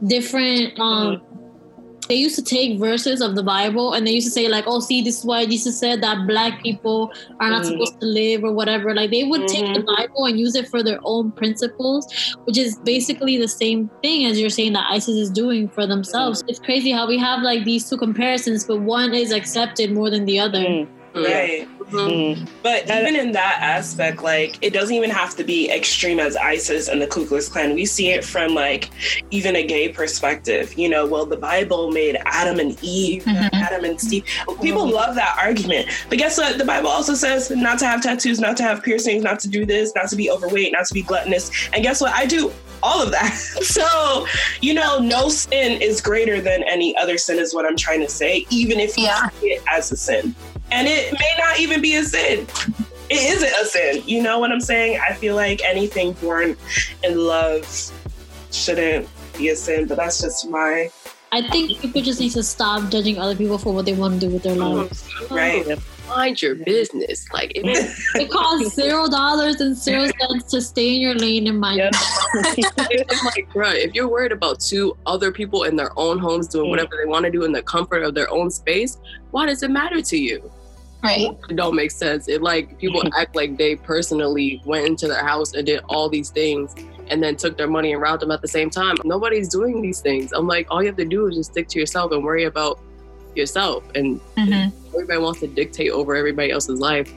[0.08, 1.22] different um
[2.08, 4.80] they used to take verses of the Bible and they used to say like, "Oh,
[4.80, 7.68] see, this is why Jesus said that black people are not Mhm.
[7.68, 9.96] supposed to live or whatever." Like they would take the Mhm.
[9.96, 12.06] Bible and use it for their own principles,
[12.44, 16.42] which is basically the same thing as you're saying that ISIS is doing for themselves.
[16.48, 20.24] It's crazy how we have like these two comparisons, but one is accepted more than
[20.24, 20.58] the other.
[20.58, 20.88] Mm.
[21.14, 21.68] Right.
[21.90, 22.48] Mhm.
[22.62, 26.88] But even in that aspect, like it doesn't even have to be extreme as ISIS
[26.88, 27.74] and the Ku Klux Klan.
[27.74, 28.90] We see it from like
[29.30, 30.76] even a gay perspective.
[30.76, 33.50] You know, well, the Bible made Adam and Eve, Mhm.
[33.52, 34.24] Adam and Steve.
[34.60, 35.86] People love that argument.
[36.08, 36.58] But guess what?
[36.58, 39.64] The Bible also says not to have tattoos, not to have piercings, not to do
[39.64, 41.50] this, not to be overweight, not to be gluttonous.
[41.72, 42.12] And guess what?
[42.12, 42.50] I do
[42.82, 43.32] all of that.
[43.64, 44.26] So,
[44.60, 48.08] you know, no sin is greater than any other sin, is what I'm trying to
[48.08, 49.28] say, even if you Yeah.
[49.40, 50.34] see it as a sin.
[50.72, 52.46] And it may not even be a sin.
[53.10, 54.02] It isn't a sin.
[54.06, 54.98] You know what I'm saying?
[55.08, 56.56] I feel like anything born
[57.02, 57.92] in love
[58.50, 60.90] shouldn't be a sin, but that's just my
[61.32, 64.26] I think people just need to stop judging other people for what they want to
[64.28, 65.04] do with their lives.
[65.30, 65.66] right.
[66.08, 67.26] Mind your business.
[67.32, 71.46] Like it is It costs zero dollars and zero cents to stay in your lane
[71.48, 71.78] and mind.
[71.78, 71.92] Yep.
[72.36, 76.66] I'm like, bruh, if you're worried about two other people in their own homes doing
[76.66, 76.70] Mm.
[76.70, 78.98] whatever they want to do in the comfort of their own space,
[79.32, 80.50] why does it matter to you?
[81.04, 81.28] Right.
[81.48, 82.28] It don't make sense.
[82.28, 86.30] It like people act like they personally went into their house and did all these
[86.30, 86.74] things
[87.08, 88.96] and then took their money and robbed them at the same time.
[89.04, 90.32] Nobody's doing these things.
[90.32, 92.80] I'm like, all you have to do is just stick to yourself and worry about
[93.34, 93.84] yourself.
[93.94, 97.12] And hmm everybody wants to dictate over everybody else's life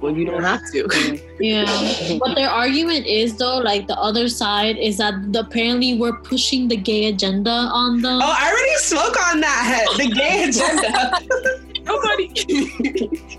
[0.00, 1.18] when you don't have to.
[1.40, 2.18] Yeah.
[2.20, 6.68] But their argument is though, like the other side is that the, apparently we're pushing
[6.68, 8.20] the gay agenda on them.
[8.22, 9.86] Oh, I already spoke on that.
[9.96, 11.71] The gay agenda.
[11.84, 13.38] Nobody.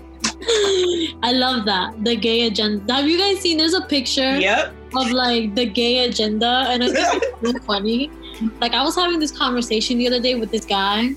[1.22, 2.04] I love that.
[2.04, 2.92] The gay agenda.
[2.92, 4.72] Have you guys seen there's a picture yep.
[4.94, 8.10] of like the gay agenda and I think it's so funny.
[8.60, 11.14] Like I was having this conversation the other day with this guy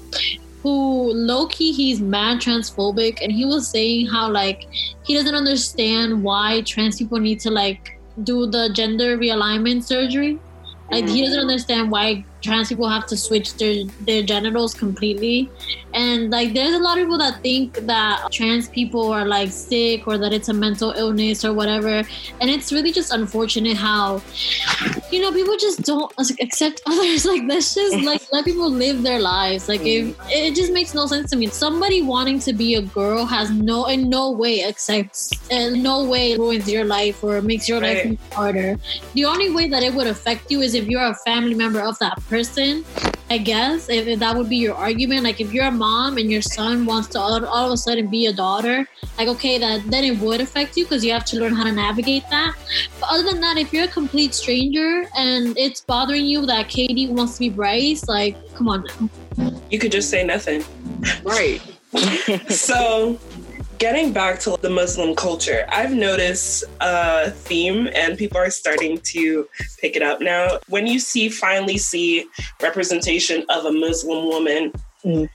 [0.63, 4.67] who low key he's mad transphobic and he was saying how like
[5.03, 10.39] he doesn't understand why trans people need to like do the gender realignment surgery.
[10.91, 11.49] Like he doesn't mm-hmm.
[11.49, 15.49] understand why trans people have to switch their their genitals completely.
[15.97, 20.07] And like there's a lot of people that think that trans people are like sick
[20.07, 22.03] or that it's a mental illness or whatever.
[22.39, 24.21] And it's really just unfortunate how
[25.11, 27.25] you know people just don't accept others.
[27.25, 29.67] Like let's just like let people live their lives.
[29.67, 30.29] Like if mm.
[30.29, 31.47] it just makes no sense to me.
[31.47, 36.37] Somebody wanting to be a girl has no in no way accepts and no way
[36.37, 38.09] ruins your life or makes your Right.
[38.09, 38.77] life harder.
[39.13, 41.97] The only way that it would affect you is if you're a family member of
[41.99, 42.85] that person.
[43.29, 45.86] I guess if, if that would be your argument, like if you're a mom
[46.17, 49.57] and your son wants to all, all of a sudden be a daughter, like okay,
[49.57, 52.55] that then it would affect you because you have to learn how to navigate that.
[52.99, 57.07] But other than that, if you're a complete stranger and it's bothering you that Katie
[57.07, 58.85] wants to be Bryce, like come on
[59.37, 59.61] now.
[59.69, 60.63] You could just say nothing.
[61.23, 61.61] right.
[62.49, 63.19] so
[63.77, 69.47] getting back to the muslim culture i've noticed a theme and people are starting to
[69.79, 72.25] pick it up now when you see finally see
[72.61, 74.73] representation of a muslim woman
[75.07, 75.29] Mm.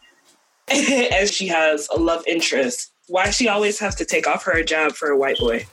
[1.13, 4.93] as she has a love interest why she always has to take off her hijab
[4.93, 5.67] for a white boy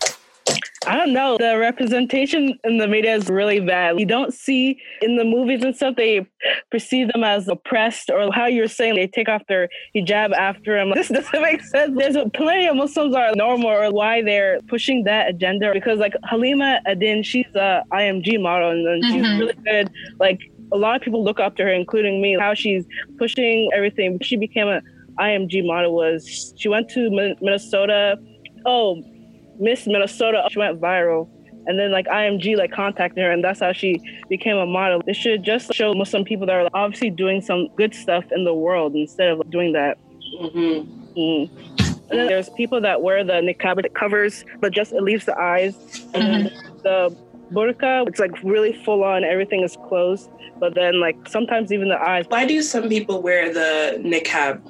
[0.88, 1.38] I don't know.
[1.38, 4.00] The representation in the media is really bad.
[4.00, 6.26] You don't see in the movies and stuff, they
[6.72, 10.92] perceive them as oppressed or how you're saying they take off their hijab after them.
[10.96, 11.96] This doesn't make sense.
[11.96, 16.80] There's plenty of Muslims are normal or why they're pushing that agenda because like Halima
[16.88, 19.40] Aden, she's a IMG model and then she's Mhm.
[19.40, 19.92] really good.
[20.20, 20.40] Like
[20.72, 22.86] a lot of people look up to her, including me, how she's
[23.18, 24.20] pushing everything.
[24.22, 24.82] She became a
[25.20, 27.10] IMG model was she went to
[27.42, 28.18] Minnesota.
[28.66, 29.02] Oh,
[29.60, 31.30] Miss Minnesota, she went viral.
[31.68, 35.02] And then like IMG like contacted her and that's how she became a model.
[35.06, 38.54] It should just show Muslim people that are obviously doing some good stuff in the
[38.54, 39.98] world instead of doing that.
[40.42, 41.00] mm-hmm.
[41.18, 41.50] Mm.
[42.10, 45.76] And then there's people that wear the niqab covers, but just it leaves the eyes.
[46.14, 46.44] And then
[46.84, 47.16] the
[47.52, 50.30] burqa, it's like really full on, everything is closed.
[50.60, 52.26] But then like sometimes even the eyes.
[52.28, 54.62] why do some people wear the niqab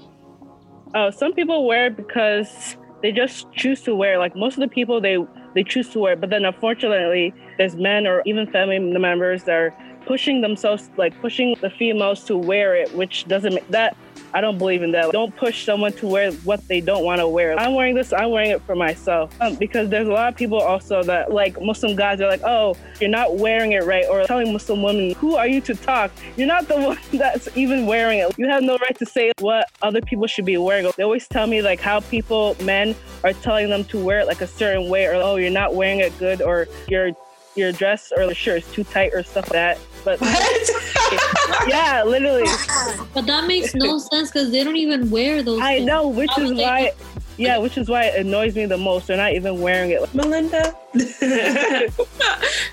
[0.96, 4.18] Oh, some people wear it because they just choose to wear.
[4.18, 5.18] Like most of the people, they
[5.54, 6.14] they choose to wear.
[6.14, 6.22] it.
[6.22, 9.74] But then unfortunately, there's men or even family members that are
[10.06, 13.96] pushing themselves, like pushing the females to wear it, which doesn't make that.
[14.34, 15.12] I don't believe in that.
[15.12, 17.60] Don't push someone to wear what they don't want to wear.
[17.60, 18.14] I'm wearing this.
[18.14, 21.60] I'm wearing it for myself um, because there's a lot of people also that like
[21.62, 25.36] Muslim guys are like, oh, you're not wearing it right, or telling Muslim women, who
[25.36, 26.12] are you to talk?
[26.38, 28.38] You're not the one that's even wearing it.
[28.38, 30.90] You have no right to say what other people should be wearing.
[30.96, 34.42] They always tell me like how people, men, are telling them to wear it like
[34.42, 37.12] a certain way, or oh, you're not wearing it good, or your
[37.56, 39.80] your dress or the shirt is too tight, or stuff like that.
[40.06, 42.44] But what yeah, literally,
[43.14, 45.60] But that makes no sense because they don't even wear those.
[45.62, 45.88] I things.
[45.88, 46.92] know, which How is would they- why.
[47.38, 49.08] Yeah, which is why it annoys me the most.
[49.08, 50.14] They're not even wearing it.
[50.14, 50.76] melinda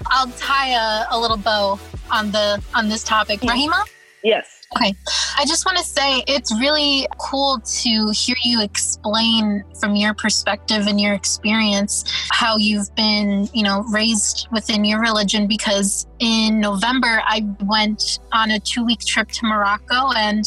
[0.09, 1.79] I'll tie a, a little bow
[2.11, 3.41] on the on this topic.
[3.41, 3.85] Rahima,
[4.25, 4.63] Yes.
[4.77, 4.95] Okay.
[5.39, 10.87] I just want to say it's really cool to hear you explain from your perspective
[10.87, 17.23] and your experience how you've been, you know, raised within your religion because in November
[17.25, 20.45] I went on a 2-week trip to Morocco and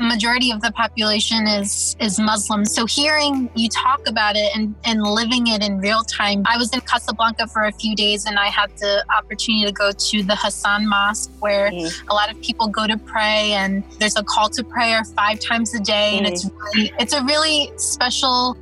[0.00, 2.64] majority of the population is is Muslim.
[2.64, 6.42] So hearing you talk about it and and living it in real time.
[6.46, 9.90] I was in Casablanca for a few days and I had the opportunity to go
[9.92, 12.08] to the Hassan Mosque where mm.
[12.08, 15.74] a lot of people go to pray and there's a call to prayer five times
[15.74, 16.18] a day mm.
[16.18, 16.60] and it's mm.
[16.74, 18.56] really, it's a really special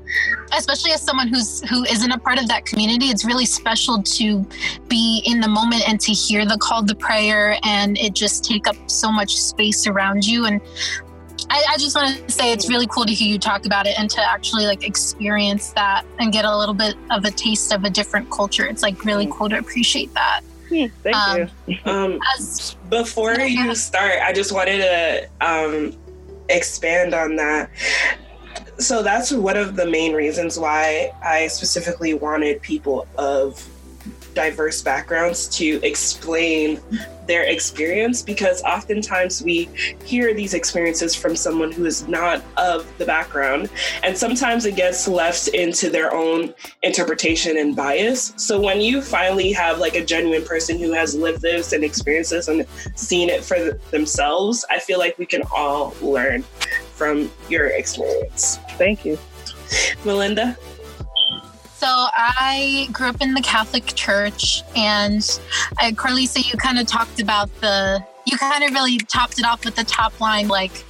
[0.57, 4.47] especially as someone who's who isn't a part of that community it's really special to
[4.89, 8.67] be in the moment and to hear the call to prayer and it just take
[8.67, 10.61] up so much space around you and
[11.51, 13.99] I, I, just want to say it's really cool to hear you talk about it
[13.99, 17.85] and to actually like experience that and get a little bit of a taste of
[17.85, 18.65] a different culture.
[18.65, 19.33] It's like really mm.
[19.33, 20.41] cool to appreciate that.
[21.03, 21.79] Thank um, you.
[21.85, 25.97] um, as, before you start, I just wanted to um,
[26.49, 27.71] expand on that.
[28.79, 33.67] So that's one of the main reasons why I specifically wanted people of
[34.35, 36.81] diverse backgrounds to explain
[37.27, 39.69] their experience because oftentimes we
[40.05, 43.71] hear these experiences from someone who is not of the background
[44.03, 48.35] and sometimes it gets left into their own interpretation and bias.
[48.37, 52.31] So when you finally have like a genuine person who has lived this and experienced
[52.31, 56.43] this and seen it for themselves i feel like we can all learn
[56.95, 58.59] from your experience.
[58.79, 59.19] Thank you.
[60.05, 60.57] Melinda
[61.85, 65.21] so I grew up in the Catholic Church, and
[65.83, 69.67] uh, Carlisa, you kind of talked about the, you kind of really topped it off
[69.67, 70.83] with the top line, like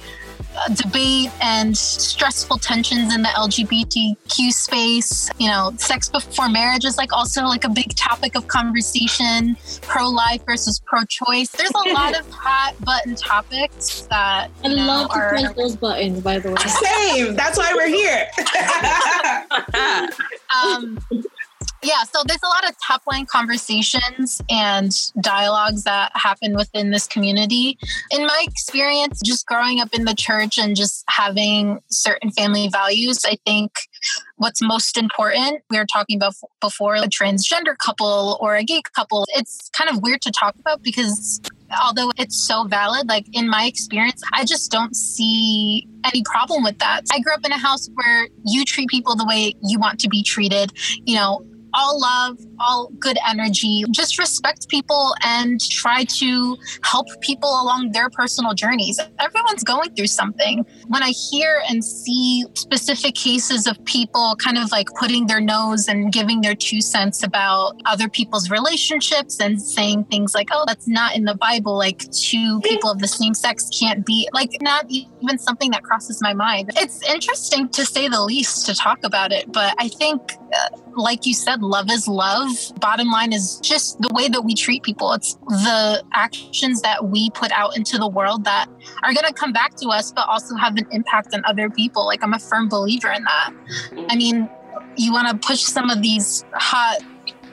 [0.73, 5.29] debate and stressful tensions in the LGBTQ space.
[5.37, 9.57] You know, sex before marriage is like also like a big topic of conversation.
[9.81, 11.49] Pro life versus pro choice.
[11.49, 15.75] There's a lot of hot button topics that I know, love to are, press those
[15.75, 16.21] buttons.
[16.21, 17.35] By the way, same.
[17.35, 18.27] That's why we're here.
[20.63, 20.99] um,
[21.85, 27.07] yeah, so there's a lot of top line conversations and dialogues that happen within this
[27.07, 27.77] community.
[28.11, 33.23] In my experience, just growing up in the church and just having certain family values,
[33.25, 33.71] I think
[34.37, 39.25] what's most important, we were talking about before a transgender couple or a gay couple,
[39.29, 41.39] it's kind of weird to talk about because
[41.83, 46.79] although it's so valid, like in my experience, I just don't see any problem with
[46.79, 47.01] that.
[47.11, 50.09] I grew up in a house where you treat people the way you want to
[50.09, 50.71] be treated.
[51.05, 53.83] You know, all love, all good energy.
[53.91, 58.99] Just respect people and try to help people along their personal journeys.
[59.19, 60.65] Everyone's going through something.
[60.87, 65.87] When I hear and see specific cases of people kind of like putting their nose
[65.87, 70.87] and giving their two cents about other people's relationships and saying things like, oh, that's
[70.87, 74.85] not in the Bible, like two people of the same sex can't be, like, not
[74.89, 76.71] even something that crosses my mind.
[76.77, 80.21] It's interesting to say the least to talk about it, but I think,
[80.95, 82.49] like you said, love is love.
[82.79, 85.11] Bottom line is just the way that we treat people.
[85.13, 88.67] It's the actions that we put out into the world that
[89.03, 92.05] are going to come back to us, but also have an impact on other people.
[92.05, 93.53] Like, I'm a firm believer in that.
[94.09, 94.49] I mean,
[94.97, 96.99] you want to push some of these hot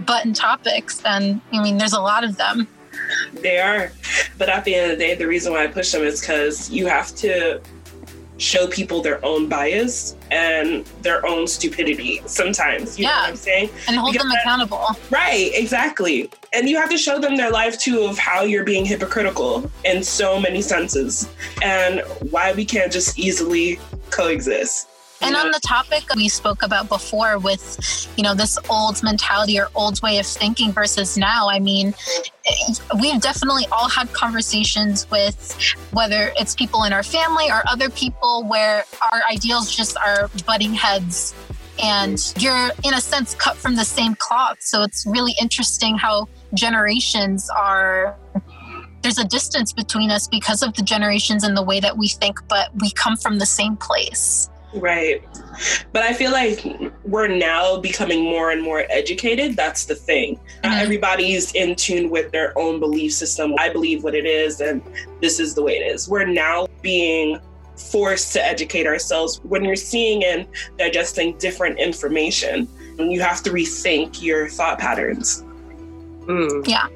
[0.06, 2.68] button topics, and I mean, there's a lot of them.
[3.34, 3.92] They are.
[4.38, 6.70] But at the end of the day, the reason why I push them is because
[6.70, 7.60] you have to
[8.38, 12.98] show people their own bias and their own stupidity sometimes.
[12.98, 13.10] You yeah.
[13.10, 13.70] know what I'm saying?
[13.86, 14.86] And hold because them accountable.
[15.10, 16.30] right, exactly.
[16.54, 20.02] And you have to show them their life too of how you're being hypocritical in
[20.02, 21.28] so many senses
[21.62, 23.78] and why we can't just easily
[24.10, 24.88] coexist.
[25.22, 29.68] And on the topic we spoke about before with, you know, this old mentality or
[29.74, 31.94] old way of thinking versus now, I mean,
[33.00, 35.56] we've definitely all had conversations with
[35.92, 40.74] whether it's people in our family or other people where our ideals just are butting
[40.74, 41.34] heads.
[41.82, 42.42] And mm.
[42.42, 44.58] you're in a sense cut from the same cloth.
[44.60, 48.16] So it's really interesting how generations are
[49.02, 52.38] there's a distance between us because of the generations and the way that we think
[52.48, 55.22] but we come from the same place Right.
[55.92, 56.64] But I feel like
[57.04, 59.56] we're now becoming more and more educated.
[59.56, 60.36] That's the thing.
[60.36, 60.72] Mm-hmm.
[60.72, 63.54] everybody's in tune with their own belief system.
[63.58, 64.82] I believe what it is, and
[65.20, 66.08] this is the way it is.
[66.08, 67.40] We're now being
[67.76, 70.46] forced to educate ourselves when you're seeing and
[70.78, 72.68] digesting different information.
[72.98, 75.42] And you have to rethink your thought patterns.
[76.26, 76.66] Mm.
[76.68, 76.86] Yeah.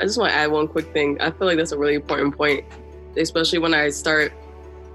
[0.00, 1.20] I just want to add one quick thing.
[1.20, 2.64] I feel like that's a really important point,
[3.16, 4.32] especially when I start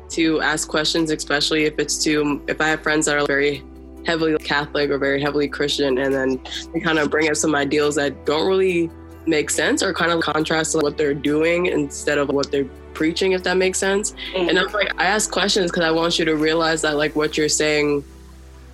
[0.10, 3.64] to ask questions, especially if it's to, if I have friends that are very
[4.06, 6.42] heavily Catholic or very heavily Christian, and then
[6.74, 8.90] they kind of bring up some ideals that don't really
[9.28, 13.34] make sense or kind of contrast to what they're doing instead of what they're preaching,
[13.34, 14.14] if that makes sense.
[14.34, 14.50] Mm-hmm.
[14.50, 17.38] And I'm like, I ask questions because I want you to realize that like what
[17.38, 18.04] you're saying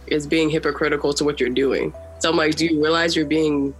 [0.07, 1.93] is being hypocritical to what you're doing.
[2.19, 3.73] So I'm like, do you realize you're being,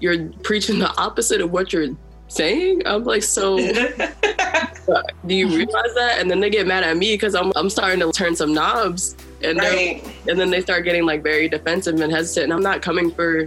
[0.00, 1.96] you're preaching the opposite of what you're
[2.32, 2.82] saying?
[2.86, 3.56] I'm like, so
[5.26, 6.16] do you realize that?
[6.18, 9.16] And then they get mad at me because I'm, I'm starting to turn some knobs
[9.42, 10.04] and right.
[10.28, 12.44] and then they start getting like very defensive and hesitant.
[12.44, 13.46] And I'm not coming for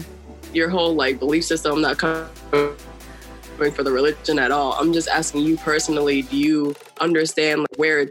[0.54, 1.74] your whole like belief system.
[1.74, 4.74] I'm not coming for the religion at all.
[4.74, 8.10] I'm just asking you personally, do you understand like, where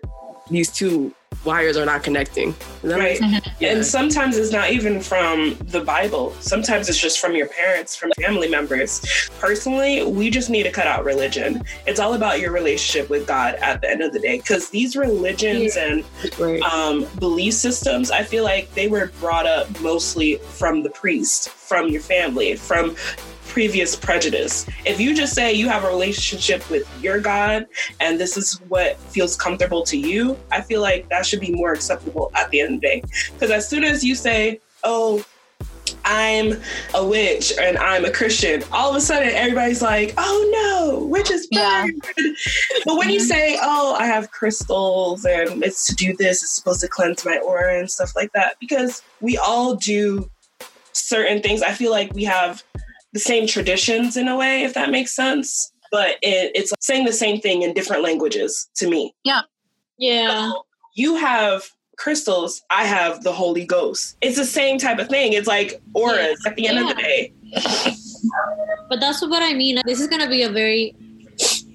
[0.51, 1.15] these two
[1.45, 2.55] wires are not connecting?
[2.83, 3.21] Right.
[3.61, 3.73] Yeah.
[3.73, 6.35] And sometimes it's not even from the Bible.
[6.41, 9.31] Sometimes it's just from your parents, from family members.
[9.39, 11.63] Personally, we just need to cut out religion.
[11.87, 14.39] It's all about your relationship with God at the end of the day.
[14.39, 16.05] Because these religions and
[16.39, 16.61] right.
[16.63, 21.89] um, belief systems, I feel like they were brought up mostly from the priest, from
[21.89, 22.97] your family, from
[23.55, 24.67] previous prejudice.
[24.85, 27.67] If you just say you have a relationship with your God
[28.01, 31.73] and this is what feels comfortable to you, I feel like that should be more
[31.73, 33.03] acceptable at the end of the day.
[33.33, 35.25] Because as soon as you say, oh,
[36.05, 36.61] I'm
[36.95, 41.31] a witch and I'm a Christian, all of a sudden everybody's like, oh no, witch
[41.31, 41.91] is bad.
[42.19, 42.33] Yeah.
[42.85, 43.29] but when you mm-hmm.
[43.29, 47.39] say, oh, I have crystals and it's to do this, it's supposed to cleanse my
[47.39, 50.29] aura and stuff like that, because we all do
[50.93, 51.63] certain things.
[51.63, 52.65] I feel like we have
[53.15, 55.73] the same traditions in a way, if that makes sense.
[55.91, 59.15] But it, it's saying the same thing in different languages to me.
[59.25, 59.43] Yeah.
[59.97, 61.63] So you have
[61.97, 64.17] crystals, I have the Holy Ghost.
[64.21, 65.33] It's the same type of thing.
[65.33, 67.33] It's like auras at the end of the day.
[68.89, 69.81] But that's what I mean.
[69.87, 70.97] This is gonna be a very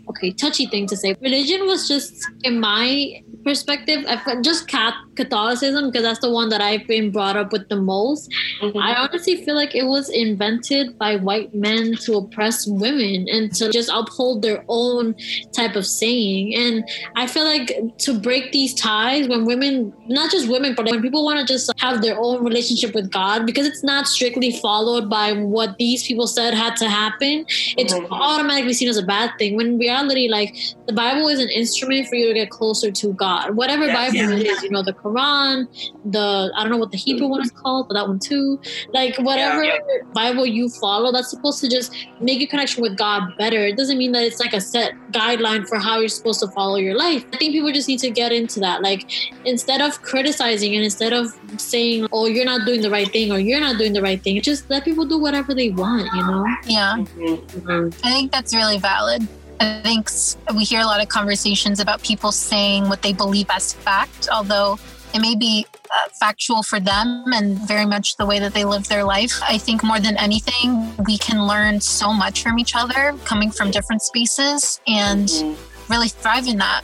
[0.10, 1.16] okay touchy thing to say.
[1.22, 2.14] Religion was just,
[2.44, 7.12] in my perspective, I felt- just cat- Catholicism because that's the one that I've been
[7.12, 8.30] brought up with the most.
[8.62, 8.82] Mhm.
[8.82, 13.70] I honestly feel like it was invented by white men to oppress women and to
[13.78, 15.16] just uphold their own
[15.60, 16.56] type of saying.
[16.56, 16.84] And
[17.16, 17.70] I feel like
[18.06, 21.72] to break these ties when women, not just women, but when people want to just
[21.78, 26.28] have their own relationship with God, because it's not strictly followed by what these people
[26.28, 27.46] said had to happen,
[27.78, 28.08] it's Mhm.
[28.12, 29.56] automatically seen as a bad thing.
[29.58, 30.56] When in reality, like
[30.88, 33.56] the Bible is an instrument for you to get closer to God.
[33.56, 33.96] Whatever Yes.
[34.00, 34.40] Bible Yeah.
[34.40, 35.68] it is, you know, the Quran,
[36.06, 38.60] the I don't know what the Hebrew one is called, but that one too.
[38.94, 39.78] Like whatever Yeah.
[40.14, 43.66] Bible you follow, that's supposed to just make your connection with God better.
[43.66, 46.78] It doesn't mean that it's like a set guideline for how you're supposed to follow
[46.78, 47.26] your life.
[47.34, 48.82] I think people just need to get into that.
[48.82, 49.10] Like
[49.46, 53.40] instead of criticizing and instead of saying, "Oh, you're not doing the right thing" or
[53.40, 56.08] "You're not doing the right thing," just let people do whatever they want.
[56.14, 56.46] You know?
[56.66, 57.42] Yeah, Mhm.
[57.62, 57.94] Mhm.
[58.04, 59.28] I think that's really valid.
[59.62, 60.10] I think
[60.56, 64.80] we hear a lot of conversations about people saying what they believe as fact, although
[65.14, 68.88] it may be uh, factual for them and very much the way that they live
[68.88, 69.40] their life.
[69.42, 73.72] I think more than anything, we can learn so much from each other coming from
[73.72, 75.56] different spaces and Mhm.
[75.90, 76.82] really thrive in that.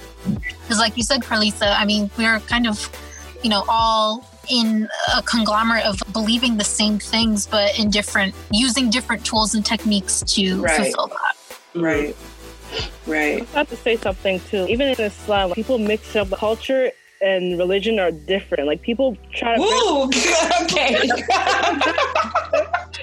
[0.61, 2.89] Because, like you said, Carlisa, I mean, we're kind of,
[3.43, 8.89] you know, all in a conglomerate of believing the same things, but in different, using
[8.89, 10.75] different tools and techniques to Right.
[10.75, 11.35] fulfill that.
[11.75, 12.15] Right.
[13.05, 13.47] Right.
[13.53, 14.65] I have to say something too.
[14.67, 16.91] Even in Islam, people mix up culture
[17.21, 18.67] and religion are different.
[18.67, 20.13] Like people try to bring,
[20.63, 21.09] okay.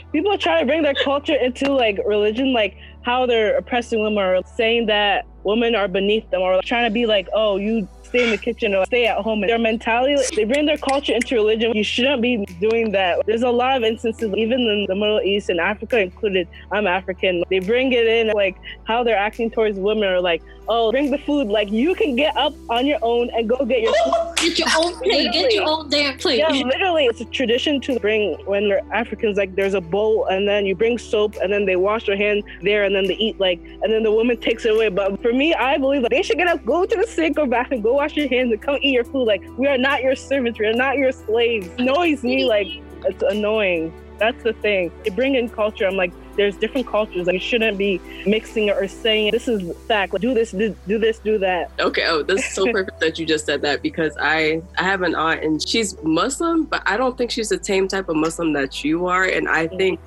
[0.12, 4.42] people try to bring their culture into like religion, like how they're oppressing women or
[4.56, 8.30] saying that women are beneath them or trying to be like, oh, you stay in
[8.30, 9.42] the kitchen or stay at home.
[9.42, 11.72] And their mentality, they bring their culture into religion.
[11.74, 13.24] You shouldn't be doing that.
[13.26, 16.46] There's a lot of instances, even in the Middle East and Africa included.
[16.70, 17.42] I'm African.
[17.48, 21.18] They bring it in like how they're acting towards women are like, oh, bring the
[21.18, 21.48] food.
[21.48, 24.12] Like you can get up on your own and go get your food.
[24.42, 25.32] Get your own plate.
[25.32, 26.38] Get your own damn plate.
[26.38, 29.36] Yeah, literally, it's a tradition to bring when they're Africans.
[29.36, 32.42] Like, there's a bowl, and then you bring soap, and then they wash their hand
[32.60, 33.38] there, and then they eat.
[33.38, 34.88] Like, and then the woman takes it away.
[34.88, 37.46] But for me, I believe that they should get up, go to the sink or
[37.46, 39.24] bathroom, go wash your hands, and come eat your food.
[39.24, 40.58] Like, we are not your servants.
[40.58, 41.66] We are not your slaves.
[41.66, 42.44] It annoys me.
[42.44, 42.68] Like,
[43.04, 43.92] it's annoying.
[44.18, 44.90] That's the thing.
[45.04, 45.86] They bring in culture.
[45.86, 47.26] I'm like, there's different cultures.
[47.26, 50.12] Like, you shouldn't be mixing it or saying this is fact.
[50.12, 51.70] Like, do this, do, do this, do that.
[51.78, 52.04] Okay.
[52.06, 55.14] Oh, this is so perfect that you just said that because I I have an
[55.14, 58.84] aunt and she's Muslim, but I don't think she's the same type of Muslim that
[58.84, 60.00] you are, and I think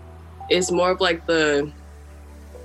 [0.50, 1.72] it's more of like the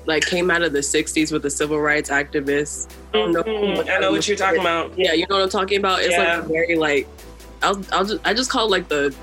[0.07, 2.88] like came out of the '60s with the civil rights activists.
[3.14, 3.82] I don't know.
[3.82, 4.98] I know what you're talking about.
[4.98, 6.01] Yeah, you know what I'm talking about.
[6.01, 6.38] It's Yeah.
[6.38, 7.07] like very like
[7.62, 9.14] I'll I'll just I just call it like the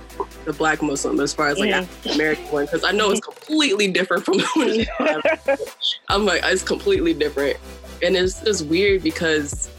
[0.46, 2.16] the black Muslim as far as like Mhm.
[2.16, 4.74] American one because I know it's completely different from the one.
[4.76, 5.66] you.
[6.10, 7.58] I'm like it's completely different,
[8.04, 9.70] and it's just weird because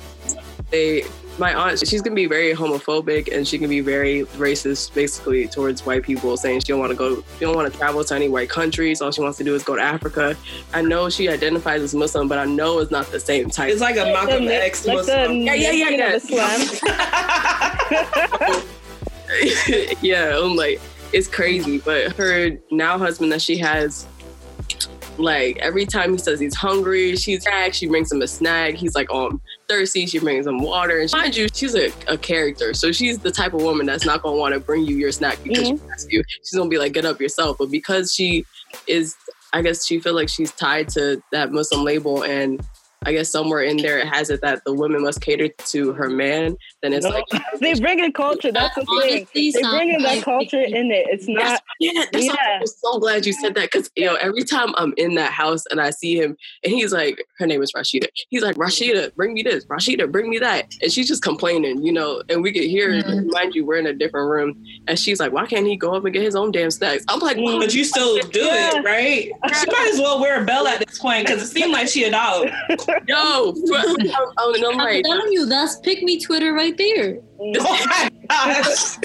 [0.70, 1.04] they
[1.38, 5.84] my aunt, she's gonna be very homophobic and she can be very racist, basically towards
[5.86, 8.28] white people, saying she don't want to go, she don't want to travel to any
[8.28, 9.00] white countries.
[9.00, 10.36] All she wants to do is go to Africa.
[10.74, 13.70] I know she identifies as Muslim, but I know it's not the same type.
[13.70, 15.36] It's like a Malcolm the- X like the Muslim.
[15.42, 16.58] Yeah, yeah, yeah, yeah.
[20.00, 20.80] Yeah, I'm like,
[21.12, 21.78] it's crazy.
[21.78, 24.06] But her now husband that she has,
[25.18, 27.74] like every time he says he's hungry, she's back.
[27.74, 28.74] She brings him a snack.
[28.74, 30.06] He's like, oh, Thirsty.
[30.06, 30.98] She brings him water.
[30.98, 34.22] And mind you, she's a, a character, so she's the type of woman that's not
[34.22, 35.90] gonna want to bring you your snack because she mm-hmm.
[35.90, 36.22] asks you.
[36.28, 37.58] She's gonna be like, get up yourself.
[37.58, 38.44] But because she
[38.86, 39.16] is,
[39.52, 42.60] I guess she feel like she's tied to that Muslim label and.
[43.04, 46.10] I guess somewhere in there it has it that the woman must cater to her
[46.10, 46.56] man.
[46.82, 47.10] Then it's No.
[47.10, 47.24] like
[47.60, 48.50] they bring in culture.
[48.50, 49.26] That's the thing.
[49.34, 51.06] They bring in that culture in it.
[51.08, 51.62] It's That's, not.
[51.80, 52.58] yeah, that's why yeah.
[52.60, 55.64] I'm so glad you said that because you know every time I'm in that house
[55.70, 58.06] and I see him and he's like, her name is Rashida.
[58.30, 59.64] He's like, Rashida, bring me this.
[59.66, 60.74] Rashida, bring me that.
[60.82, 62.22] And she's just complaining, you know.
[62.28, 63.30] And we could hear, Mhm.
[63.30, 66.04] mind you, we're in a different room, and she's like, why can't he go up
[66.04, 67.04] and get his own damn snacks?
[67.08, 67.60] I'm like, Mm.
[67.60, 68.76] But you still do Yeah.
[68.78, 69.30] it, right?
[69.60, 72.04] She might as well wear a bell at this point because it seemed like she
[72.04, 72.48] a dog.
[73.06, 73.78] yo, bro.
[73.98, 77.18] and I'm I'm telling you, that's pick me Twitter right there.
[77.40, 78.98] Oh my gosh.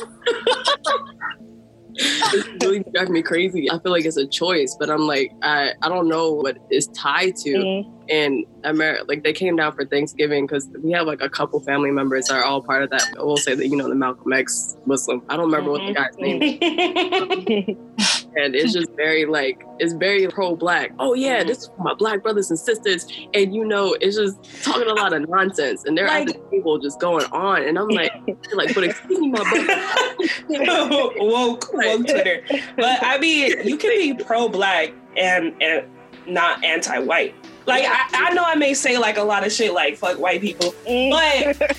[1.95, 3.69] it's really driving me crazy.
[3.69, 6.87] I feel like it's a choice, but I'm like, I, I don't know what it's
[6.87, 7.53] tied to.
[7.53, 8.03] Mm.
[8.09, 11.91] and America, like they came down for Thanksgiving because we have like a couple family
[11.91, 13.03] members that are all part of that.
[13.17, 15.21] We'll say that you know the Malcolm X Muslim.
[15.29, 17.77] I don't remember what the guy's name is,
[18.35, 20.91] and it's just very like it's very pro black.
[20.99, 21.47] Oh yeah, mm-hmm.
[21.47, 24.93] this is for my black brothers and sisters, and you know it's just talking a
[24.93, 28.11] lot of nonsense, and they're at the table just going on, and I'm like,
[28.53, 31.13] like, but excuse me, my brother.
[31.19, 32.43] woke, woke Twitter.
[32.75, 35.87] But I mean, you can be pro black and and
[36.27, 37.35] not anti white.
[37.65, 40.41] Like I, I know I may say like a lot of shit like fuck white
[40.41, 41.11] people, Mm.
[41.11, 41.77] but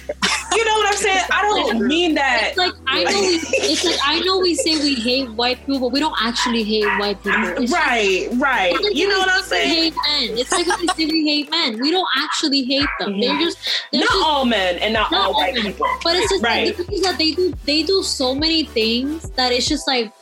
[0.57, 1.21] you know what I'm saying?
[1.31, 2.49] I don't mean that.
[2.49, 5.81] It's like I know we, it's like I know we say we hate white people,
[5.81, 7.43] but we don't actually hate white people.
[7.49, 8.73] It's just- Right, right.
[8.83, 9.69] like You know what I'm saying?
[9.69, 10.39] Hate men.
[10.39, 11.79] It's like when we say we hate men.
[11.81, 13.21] We don't actually hate them.
[13.21, 13.59] They're just
[13.93, 15.65] they're Not just all men and not, Not all all white men.
[15.65, 15.87] people.
[16.03, 16.69] But it's just Right.
[16.69, 19.87] like, the thing is that they do they do so many things that it's just
[19.87, 20.13] like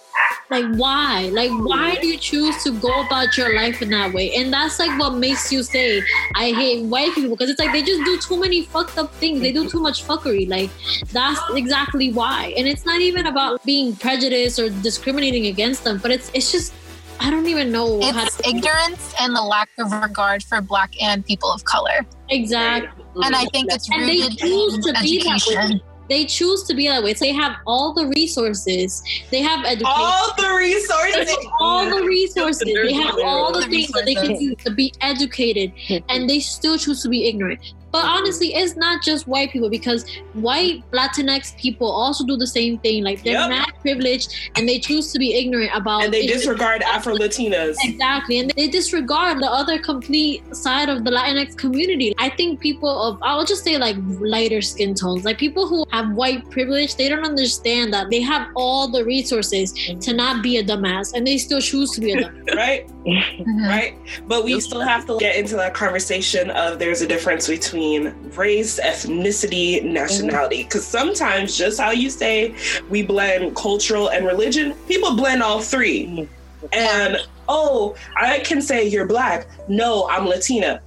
[0.52, 1.30] like why?
[1.32, 4.34] Like why do you choose to go about your life in that way?
[4.36, 6.02] And that's like what makes you say
[6.36, 9.40] i hate white people because it's like they just do too many fucked up things.
[9.40, 10.48] They do too much fuckery.
[10.48, 10.70] Like
[11.12, 12.54] that's exactly why.
[12.56, 16.74] And it's not even about being prejudiced or discriminating against them but it's it's just
[17.20, 20.90] i don't even know how It's to ignorance and the lack of regard for Black
[21.00, 22.04] and people of color.
[22.30, 23.04] exactly.
[23.24, 25.80] And I think it's And they choose in to be that way.
[26.12, 26.22] Education.
[26.22, 27.14] they choose to be that way.
[27.14, 29.02] So they have all the resources.
[29.30, 29.86] They have education.
[29.86, 31.30] All the resources.
[31.30, 32.62] have all the resources.
[32.64, 35.72] They have all the The things that they can do to be educated,
[36.08, 37.60] and they still choose to be ignorant.
[37.92, 42.78] But honestly, it's not just white people because white Latinx people also do the same
[42.78, 43.04] thing.
[43.04, 43.50] Like they're Yep.
[43.50, 46.04] not privileged, and they choose to be ignorant about.
[46.04, 47.76] And they disregard Afro Latinas.
[47.84, 52.14] Exactly, and they disregard the other complete side of the Latinx community.
[52.18, 56.12] I think people of, I'll just say like lighter skin tones, like people who have
[56.12, 59.98] white privilege, they don't understand that they have all the resources mm-hmm.
[60.00, 62.54] to not be a dumbass, and they still choose to be a dumbass.
[62.54, 62.90] right?
[63.06, 63.68] Mhm.
[63.68, 63.94] Right?
[64.28, 68.78] But we still have to get into that conversation of there's a difference between race,
[68.82, 70.62] ethnicity, nationality.
[70.62, 72.54] Because sometimes, just how you say
[72.90, 76.28] we blend cultural and religion, people blend all three.
[76.72, 77.16] And
[77.48, 79.48] oh, I can say you're black.
[79.68, 80.80] No, I'm Latina.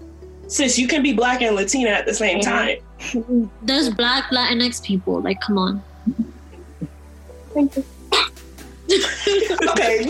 [0.48, 2.44] Sis, you can be black and Latina at the same Mhm.
[2.44, 3.50] time.
[3.62, 5.84] There's black Latinx people, like come on.
[8.90, 10.08] Okay.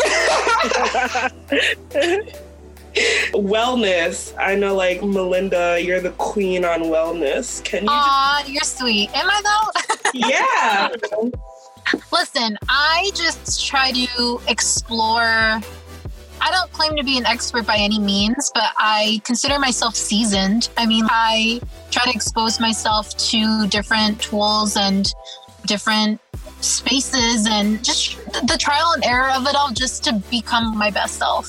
[3.33, 4.33] wellness.
[4.37, 7.63] I know, like Melinda, you're the queen on wellness.
[7.63, 7.89] Can you?
[7.89, 9.09] Aw, you're sweet.
[9.13, 10.09] Am I though?
[10.13, 10.89] yeah.
[12.11, 15.61] Listen, I just try to explore.
[16.41, 20.69] I don't claim to be an expert by any means, but I consider myself seasoned.
[20.77, 21.61] I mean, I
[21.91, 25.11] try to expose myself to different tools and
[25.65, 26.19] different
[26.61, 31.17] spaces and just the trial and error of it all just to become my best
[31.17, 31.47] self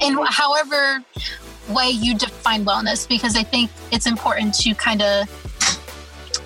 [0.00, 0.98] in however
[1.68, 5.28] way you define wellness, because I think it's important to kind of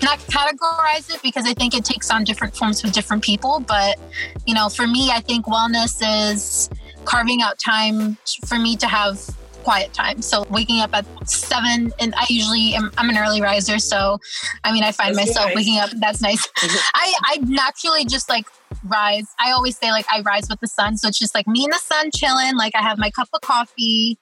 [0.03, 3.59] not categorize it because I think it takes on different forms with different people.
[3.59, 3.97] But,
[4.45, 6.01] you know, for me, I think wellness
[6.31, 6.69] is
[7.05, 9.19] carving out time for me to have
[9.67, 10.21] quiet time.
[10.21, 13.79] So waking up at seven, and I usually am, I'm an early riser.
[13.79, 14.17] So,
[14.63, 15.55] I mean, I find That's myself nice.
[15.57, 15.89] waking up.
[15.99, 16.47] That's nice.
[16.95, 18.45] I, I naturally just like
[18.85, 19.27] rise.
[19.41, 20.95] I always say like I rise with the sun.
[20.95, 22.55] So it's just like me and the sun chilling.
[22.55, 24.17] Like I have my cup of coffee.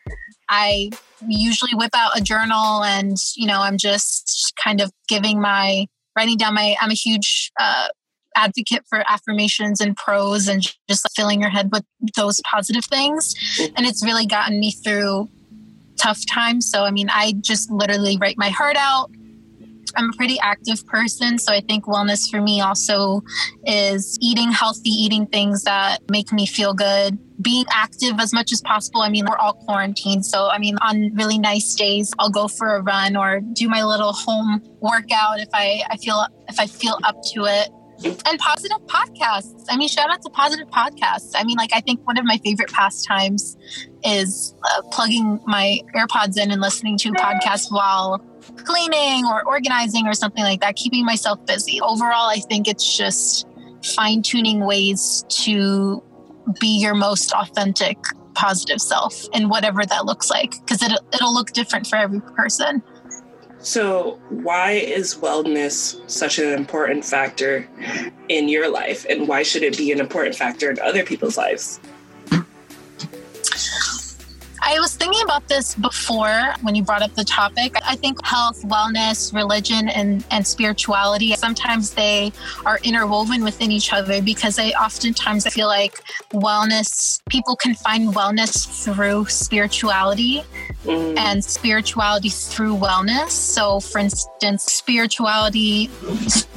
[0.50, 0.90] I
[1.28, 5.86] usually whip out a journal and, you know, I'm just kind of giving my
[6.18, 7.90] writing down my, I'm a huge uh,
[8.36, 11.84] advocate for affirmations and prose and just filling your head with
[12.16, 13.36] those positive things.
[13.76, 15.30] And it's really gotten me through
[16.06, 16.70] tough times.
[16.70, 19.10] So, I mean, I just literally write my heart out.
[19.98, 21.40] I'm a pretty active person.
[21.40, 23.22] So I think wellness for me also
[23.66, 28.62] is eating healthy, eating things that make me feel good, being active as much as
[28.62, 29.02] possible.
[29.02, 30.26] I mean, we're all quarantined.
[30.26, 33.84] So, I mean, on really nice days, I'll go for a run or do my
[33.84, 37.70] little home workout if I, I feel if I feel up to it
[38.04, 39.66] and positive podcasts.
[39.70, 41.32] I mean, shout out to positive podcasts.
[41.36, 43.58] I mean, like, I think one of my favorite pastimes
[44.04, 48.20] is uh, plugging my AirPods in and listening to podcasts while
[48.58, 51.80] cleaning or organizing or something like that, keeping myself busy.
[51.82, 53.48] Overall, I think it's just
[53.84, 56.04] fine tuning ways to
[56.60, 57.98] be your most authentic,
[58.36, 62.84] positive self and whatever that looks like, because it, it'll look different for every person.
[63.66, 67.68] So, why is wellness such an important factor
[68.30, 69.08] in your life?
[69.10, 71.80] And why should it be an important factor in other people's lives?
[74.68, 77.76] I was thinking about this before when you brought up the topic.
[77.88, 82.34] I think health, wellness, religion, and, and spirituality, sometimes they
[82.66, 86.02] are interwoven within each other because I oftentimes I feel like
[86.34, 90.42] wellness, people can find wellness through spirituality
[90.84, 91.18] mm.
[91.20, 93.30] and spirituality through wellness.
[93.30, 95.88] So, for instance, spirituality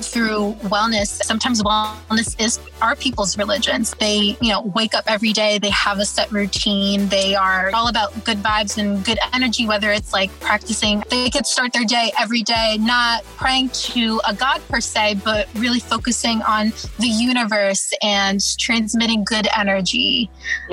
[0.00, 3.94] through wellness, sometimes wellness is our people's religions.
[4.00, 7.88] They, you know, wake up every day, they have a set routine, they are all
[7.88, 12.12] about good vibes and good energy, whether it's like practicing, they could start their day
[12.18, 17.92] every day, not praying to a God per se, but really focusing on the universe
[18.02, 20.30] and transmitting good energy.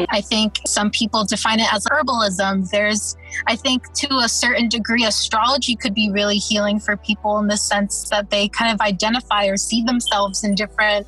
[0.09, 2.69] I think some people define it as herbalism.
[2.69, 3.15] There's,
[3.47, 7.57] I think, to a certain degree, astrology could be really healing for people in the
[7.57, 11.07] sense that they kind of identify or see themselves in different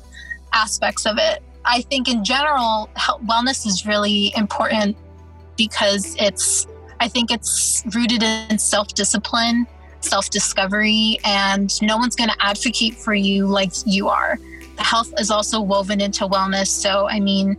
[0.52, 1.42] aspects of it.
[1.64, 2.88] I think in general,
[3.26, 4.96] wellness is really important
[5.58, 6.66] because it's,
[7.00, 9.66] I think it's rooted in self discipline,
[10.00, 14.38] self discovery, and no one's going to advocate for you like you are.
[14.78, 16.68] Health is also woven into wellness.
[16.68, 17.58] So, I mean,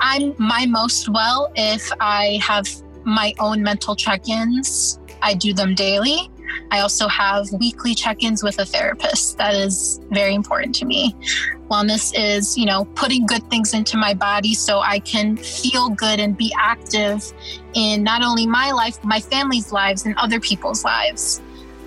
[0.00, 2.66] I'm my most well if I have
[3.04, 5.00] my own mental check ins.
[5.22, 6.30] I do them daily.
[6.70, 9.38] I also have weekly check ins with a therapist.
[9.38, 11.14] That is very important to me.
[11.70, 16.20] Wellness is, you know, putting good things into my body so I can feel good
[16.20, 17.32] and be active
[17.74, 21.40] in not only my life, my family's lives, and other people's lives.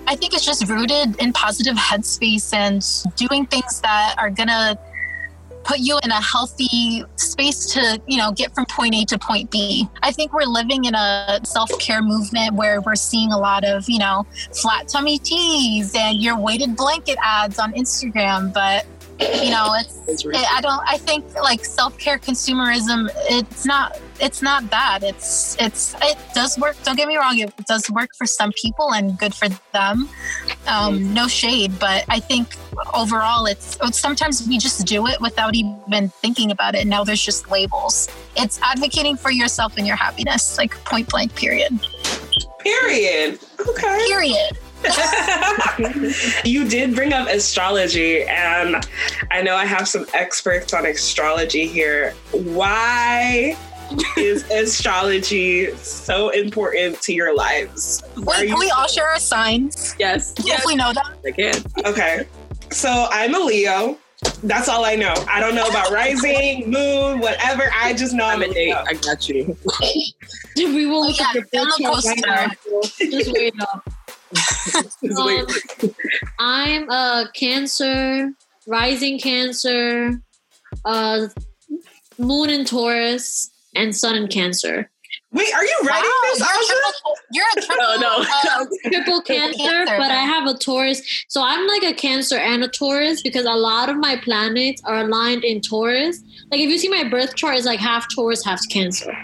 [0.06, 2.82] I think it's just rooted in positive headspace and
[3.16, 4.78] doing things that are going to
[5.64, 9.50] put you in a healthy space to, you know, get from point A to point
[9.50, 9.88] B.
[10.02, 13.98] I think we're living in a self-care movement where we're seeing a lot of, you
[13.98, 14.26] know,
[14.60, 18.86] flat tummy teas and your weighted blanket ads on Instagram, but
[19.20, 24.68] you know it's it, i don't i think like self-care consumerism it's not it's not
[24.70, 28.52] bad it's it's it does work don't get me wrong it does work for some
[28.60, 30.08] people and good for them
[30.66, 31.14] um, mm-hmm.
[31.14, 32.56] no shade but i think
[32.94, 37.04] overall it's, it's sometimes we just do it without even thinking about it and now
[37.04, 41.78] there's just labels it's advocating for yourself and your happiness like point blank period
[42.58, 44.58] period okay period
[46.44, 48.84] you did bring up astrology, and
[49.30, 52.14] I know I have some experts on astrology here.
[52.32, 53.56] Why
[54.16, 58.02] is astrology so important to your lives?
[58.16, 59.94] Wait, can we all share our signs?
[59.98, 60.34] Yes.
[60.38, 60.66] If yes.
[60.66, 61.12] we know that.
[61.24, 61.54] I can.
[61.86, 62.26] Okay.
[62.72, 63.98] So I'm a Leo.
[64.42, 65.14] That's all I know.
[65.28, 67.70] I don't know about rising, moon, whatever.
[67.74, 68.74] I just know I'm, I'm a date.
[68.74, 69.56] I got you.
[70.56, 72.58] we will look oh, yeah, at your right
[73.10, 73.84] Just wait up
[75.18, 75.46] um,
[76.38, 78.32] I'm a Cancer,
[78.66, 80.20] rising Cancer,
[80.84, 81.26] uh,
[82.18, 84.90] Moon in Taurus, and Sun in Cancer.
[85.32, 87.14] Wait, are you writing wow, this, Asha?
[87.32, 91.24] You're a triple, no, no, uh, triple cancer, cancer, but I have a Taurus.
[91.28, 94.98] So I'm like a Cancer and a Taurus because a lot of my planets are
[94.98, 96.22] aligned in Taurus.
[96.50, 99.16] Like if you see my birth chart, it's like half Taurus, half Cancer.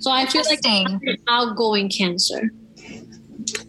[0.00, 2.50] So I feel like I'm outgoing Cancer.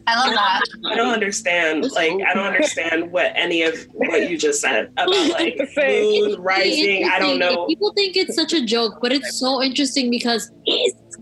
[0.08, 0.62] I love that.
[0.86, 1.90] I don't understand.
[1.92, 7.06] Like, I don't understand what any of what you just said about like moon rising.
[7.06, 7.66] I don't know.
[7.68, 10.52] People think it's such a joke, but it's so interesting because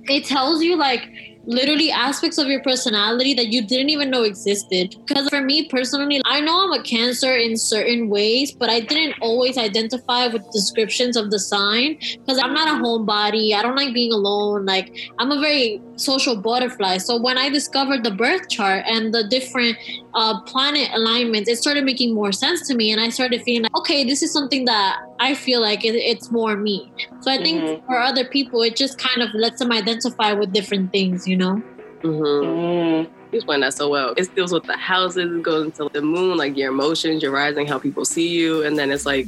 [0.05, 1.09] it tells you like
[1.45, 4.95] literally aspects of your personality that you didn't even know existed.
[5.05, 9.15] Because for me personally, I know I'm a Cancer in certain ways, but I didn't
[9.21, 13.53] always identify with descriptions of the sign because I'm not a homebody.
[13.53, 14.65] I don't like being alone.
[14.65, 16.97] Like, I'm a very social butterfly.
[16.97, 19.77] So when I discovered the birth chart and the different
[20.13, 23.77] uh, planet alignments, it started making more sense to me, and I started feeling like,
[23.77, 26.91] okay, this is something that I feel like it, it's more me.
[27.21, 27.85] So I think Mhm.
[27.85, 31.61] for other people, it just kind of lets them identify with different things, you know.
[32.03, 32.47] Mm-hmm.
[32.47, 33.09] Mm.
[33.31, 34.13] You explained that so well.
[34.17, 37.67] It deals with the houses, it goes into the moon, like your emotions, your rising,
[37.67, 39.27] how people see you, and then it's like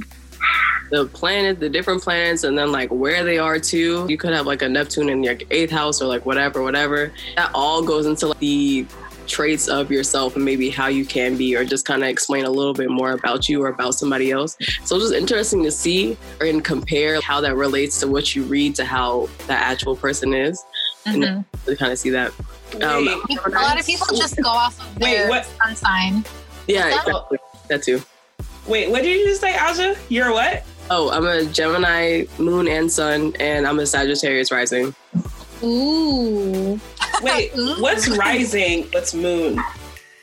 [0.92, 4.06] the planet, the different planets, and then like where they are too.
[4.08, 7.12] You could have like a Neptune in your eighth house or like whatever, whatever.
[7.36, 8.86] That all goes into like, the
[9.26, 12.50] traits of yourself and maybe how you can be, or just kind of explain a
[12.50, 14.58] little bit more about you or about somebody else.
[14.84, 18.76] So it's just interesting to see and compare how that relates to what you read
[18.76, 20.64] to how the actual person is.
[21.06, 21.46] Mhm.
[21.66, 22.32] To kind of see that.
[22.82, 23.08] Um,
[23.46, 25.46] A lot of people just go off of Wait, their what?
[25.64, 26.26] sun sign.
[26.68, 27.08] Yeah, that?
[27.08, 27.38] exactly.
[27.70, 28.02] that too.
[28.68, 29.96] Wait, what did you just say, Aja?
[30.10, 30.64] You're what?
[30.90, 34.94] Oh, I'm a Gemini moon and sun, and I'm a Sagittarius rising.
[35.64, 36.80] Ooh.
[37.22, 37.82] Wait, Ooh.
[37.82, 38.84] what's rising?
[38.92, 39.60] What's moon?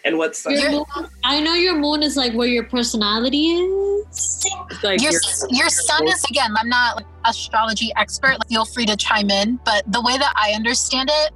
[0.05, 0.55] And what's sun?
[0.55, 0.85] Moon,
[1.25, 4.47] I know your moon is like where your personality is.
[4.83, 5.21] Like your you're-
[5.51, 6.55] your sun is again.
[6.59, 8.33] I'm not like astrology expert.
[8.33, 11.33] Like, feel free to chime in, but the way that I understand it,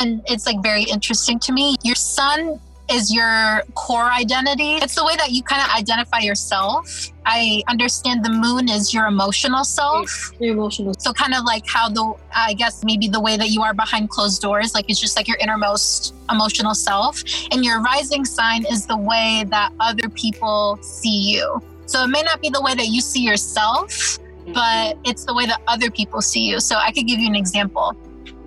[0.00, 1.76] and it's like very interesting to me.
[1.82, 2.60] Your sun
[2.92, 4.76] is your core identity.
[4.76, 7.08] It's the way that you kind of identify yourself.
[7.24, 10.32] I understand the moon is your emotional self.
[10.40, 10.94] Your emotional.
[10.98, 14.10] So kind of like how the I guess maybe the way that you are behind
[14.10, 17.22] closed doors, like it's just like your innermost emotional self.
[17.50, 21.62] And your rising sign is the way that other people see you.
[21.86, 24.52] So it may not be the way that you see yourself, mm-hmm.
[24.52, 26.60] but it's the way that other people see you.
[26.60, 27.96] So I could give you an example.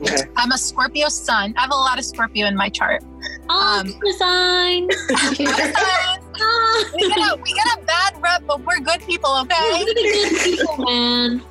[0.01, 0.23] Okay.
[0.35, 1.53] I'm a Scorpio sun.
[1.57, 3.03] I have a lot of Scorpio in my chart.
[3.49, 4.89] Oh, Um, the sign.
[6.37, 9.83] Ah, we get a we get a bad rep, but we're good people, okay?
[9.85, 11.41] We're good people, man.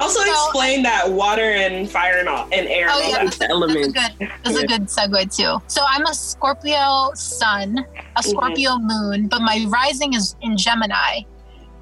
[0.00, 2.86] Also So- explain that water and fire and all and air.
[2.90, 3.24] Oh, and yeah.
[3.24, 3.30] that.
[3.32, 3.94] the That's a element.
[3.94, 5.60] good that's a good segue too.
[5.66, 7.84] So I'm a Scorpio sun,
[8.16, 11.22] a Scorpio moon, but my rising is in Gemini.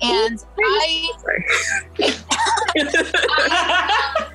[0.00, 1.10] And I
[2.78, 4.25] I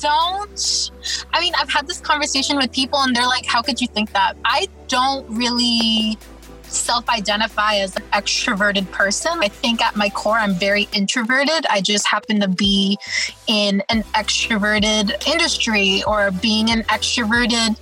[0.00, 0.90] don't
[1.32, 4.12] I mean I've had this conversation with people and they're like, how could you think
[4.12, 4.36] that?
[4.44, 6.18] I don't really
[6.68, 9.32] self-identify as an extroverted person.
[9.40, 11.64] I think at my core I'm very introverted.
[11.70, 12.98] I just happen to be
[13.46, 17.76] in an extroverted industry or being an extroverted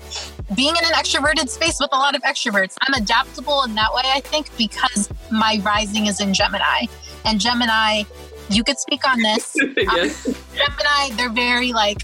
[0.54, 2.76] being in an extroverted space with a lot of extroverts.
[2.82, 6.86] I'm adaptable in that way, I think, because my rising is in Gemini.
[7.24, 8.02] And Gemini,
[8.48, 9.54] you could speak on this.
[9.76, 10.24] yes.
[10.54, 12.02] Gemini, they're very like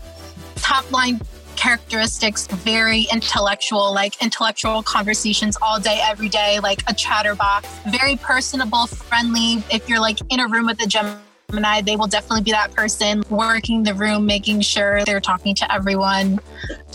[0.56, 1.20] top line
[1.56, 8.86] characteristics, very intellectual, like intellectual conversations all day, every day, like a chatterbox, very personable,
[8.86, 9.62] friendly.
[9.70, 13.22] If you're like in a room with a Gemini, they will definitely be that person
[13.28, 16.40] working the room, making sure they're talking to everyone.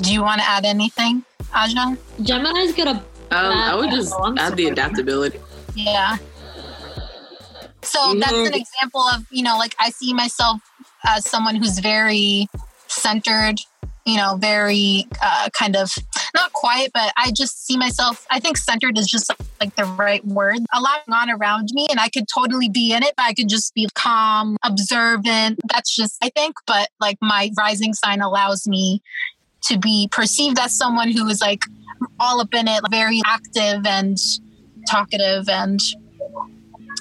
[0.02, 1.24] Do you want to add anything,
[1.54, 1.96] Aja?
[2.24, 5.40] Gemini's got a Um, I would just add the adaptability.
[5.76, 6.18] Yeah.
[7.86, 10.60] So that's an example of, you know, like I see myself
[11.06, 12.48] as someone who's very
[12.88, 13.60] centered,
[14.06, 15.92] you know, very uh, kind of
[16.34, 18.26] not quiet, but I just see myself.
[18.30, 20.60] I think centered is just like the right word.
[20.74, 23.34] A lot going on around me, and I could totally be in it, but I
[23.34, 25.60] could just be calm, observant.
[25.72, 29.02] That's just, I think, but like my rising sign allows me
[29.64, 31.62] to be perceived as someone who is like
[32.20, 34.18] all up in it, very active and
[34.88, 35.80] talkative and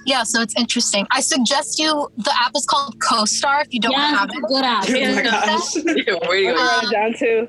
[0.07, 1.07] yeah, so it's interesting.
[1.11, 4.37] I suggest you the app is called CoStar if you don't yeah, have it.
[4.37, 4.85] a good app.
[4.89, 5.75] oh my gosh.
[5.75, 6.59] Where do you I'm go?
[6.81, 7.47] Going um, down to.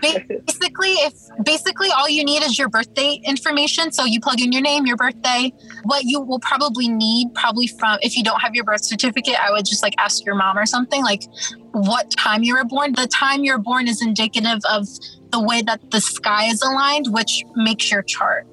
[0.00, 1.14] Basically, if
[1.44, 4.96] basically all you need is your birthday information, so you plug in your name, your
[4.96, 5.52] birthday.
[5.84, 9.50] What you will probably need, probably from if you don't have your birth certificate, I
[9.50, 11.24] would just like ask your mom or something like
[11.72, 12.92] what time you were born.
[12.92, 14.88] The time you're born is indicative of
[15.30, 18.46] the way that the sky is aligned, which makes your chart.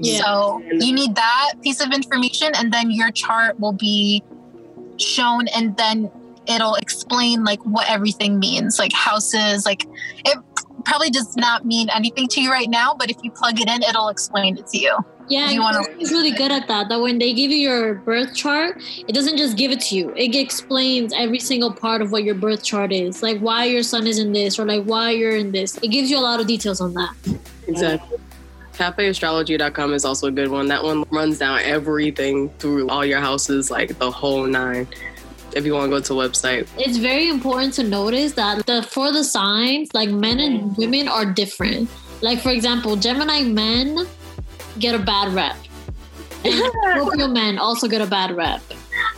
[0.00, 0.20] Yeah.
[0.22, 4.22] So you need that piece of information, and then your chart will be
[4.98, 6.10] shown, and then
[6.46, 9.66] it'll explain like what everything means, like houses.
[9.66, 9.84] Like
[10.24, 10.38] it
[10.84, 13.82] probably does not mean anything to you right now, but if you plug it in,
[13.82, 14.96] it'll explain it to you.
[15.28, 16.88] Yeah, Do you wanna- it's really good at that.
[16.88, 20.12] That when they give you your birth chart, it doesn't just give it to you.
[20.16, 24.08] It explains every single part of what your birth chart is, like why your sun
[24.08, 25.76] is in this, or like why you're in this.
[25.82, 27.14] It gives you a lot of details on that.
[27.68, 28.18] Exactly.
[28.80, 30.66] CafeAstrology.com is also a good one.
[30.68, 34.88] That one runs down everything through all your houses, like the whole nine.
[35.54, 39.12] If you want to go to website, It's very important to notice that the for
[39.12, 41.90] the signs, like men and women are different.
[42.22, 44.06] Like for example, Gemini men
[44.78, 45.56] get a bad rep.
[46.44, 46.54] And
[46.96, 48.62] Scorpio men also get a bad rep.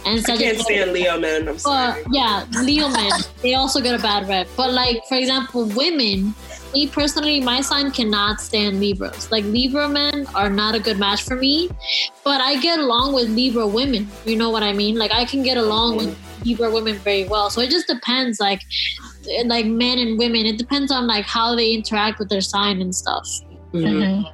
[0.06, 1.48] and I can't stand Leo men.
[1.48, 4.48] I'm But yeah, Leo men, they also get a bad rep.
[4.56, 6.34] But like, for example, women,
[6.72, 9.30] me personally, my sign cannot stand Libras.
[9.30, 11.68] Like Libra men are not a good match for me.
[12.24, 14.08] But I get along with Libra women.
[14.24, 14.96] You know what I mean?
[14.96, 17.50] Like I can get along with Libra women very well.
[17.50, 18.62] So it just depends, like
[19.46, 20.46] like men and women.
[20.46, 23.28] It depends on like how they interact with their sign and stuff.
[23.72, 23.84] Mhm.
[23.84, 24.32] Mhm.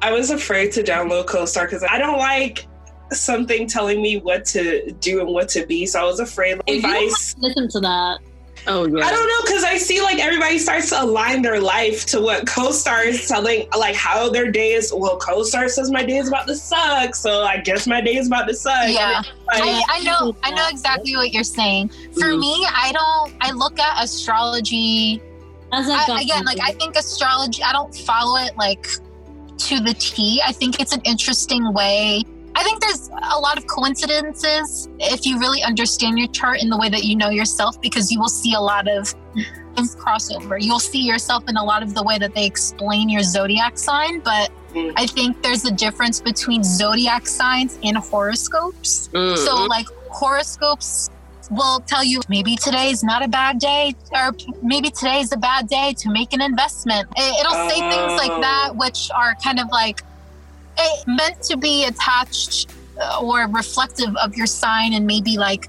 [0.00, 2.66] I was afraid to download CoStar because I don't like
[3.12, 5.84] something telling me what to do and what to be.
[5.86, 8.18] So I was afraid You if don't I, have s- to listen to that.
[8.66, 9.04] Oh yeah.
[9.04, 12.44] I don't know because I see like everybody starts to align their life to what
[12.46, 14.92] CoStar is telling, like how their day is.
[14.96, 18.28] Well, CoStar says my day is about to suck, so I guess my day is
[18.28, 18.88] about to suck.
[18.88, 19.22] Yeah.
[19.50, 21.88] I, I know I know exactly what you're saying.
[22.14, 22.38] For Mhm.
[22.40, 25.20] me, I don't I look at astrology
[25.72, 28.86] As a I, guy- again, like I think astrology, I don't follow it like
[29.58, 30.40] to the T.
[30.44, 32.22] I think it's an interesting way.
[32.54, 36.76] I think there's a lot of coincidences if you really understand your chart in the
[36.76, 39.14] way that you know yourself, because you will see a lot of,
[39.78, 40.60] of crossover.
[40.60, 44.20] You'll see yourself in a lot of the way that they explain your zodiac sign.
[44.20, 44.90] But Mm.
[44.96, 49.10] I think there's a difference between zodiac signs and horoscopes.
[49.12, 51.10] Mm, So, like horoscopes
[51.50, 55.36] will tell you maybe today is not a bad day, or maybe today is a
[55.36, 57.06] bad day to make an investment.
[57.16, 58.40] It- It'll say things like Oh.
[58.40, 60.02] that, which are kind of like
[60.82, 62.70] eh, meant to be attached
[63.00, 65.68] uh, or reflective of your sign and maybe like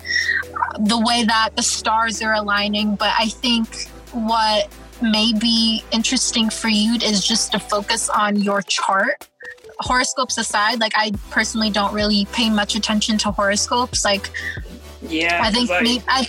[0.80, 2.96] the way that the stars are aligning.
[2.96, 4.70] But I think what
[5.02, 9.28] may be interesting for you is just to focus on your chart
[9.80, 14.06] horoscopes aside, like I personally don't really pay much attention to horoscopes.
[14.06, 14.30] Like
[15.08, 16.28] yeah, I think like, may- I,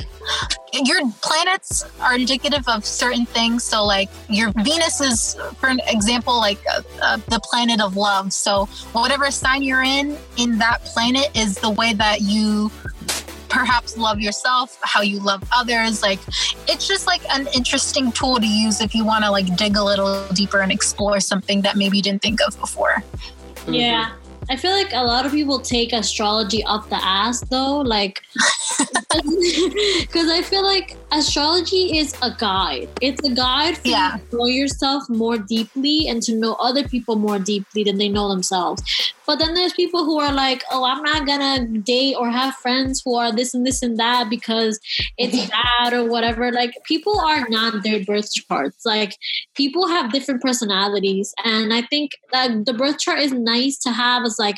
[0.73, 3.63] your planets are indicative of certain things.
[3.65, 8.33] So like your Venus is, for an example, like uh, uh, the planet of love.
[8.33, 12.71] So whatever sign you're in, in that planet is the way that you
[13.49, 16.03] perhaps love yourself, how you love others.
[16.03, 16.19] Like
[16.67, 19.85] it's just like an interesting tool to use if you want to like dig a
[19.85, 23.05] little deeper and explore something that maybe you didn't think of before.
[23.69, 24.13] Yeah.
[24.51, 28.23] I feel like a lot of people take astrology up the ass though, like
[30.01, 32.89] because I feel like astrology is a guide.
[33.01, 34.17] It's a guide for Yeah.
[34.17, 38.09] you to know yourself more deeply and to know other people more deeply than they
[38.09, 38.83] know themselves.
[39.27, 43.01] But then there's people who are like, oh, I'm not gonna date or have friends
[43.05, 44.79] who are this and this and that because
[45.17, 46.53] it's bad or whatever.
[46.53, 48.85] Like people are not their birth charts.
[48.85, 49.17] Like
[49.55, 54.25] people have different personalities, and I think that the birth chart is nice to have
[54.25, 54.57] as like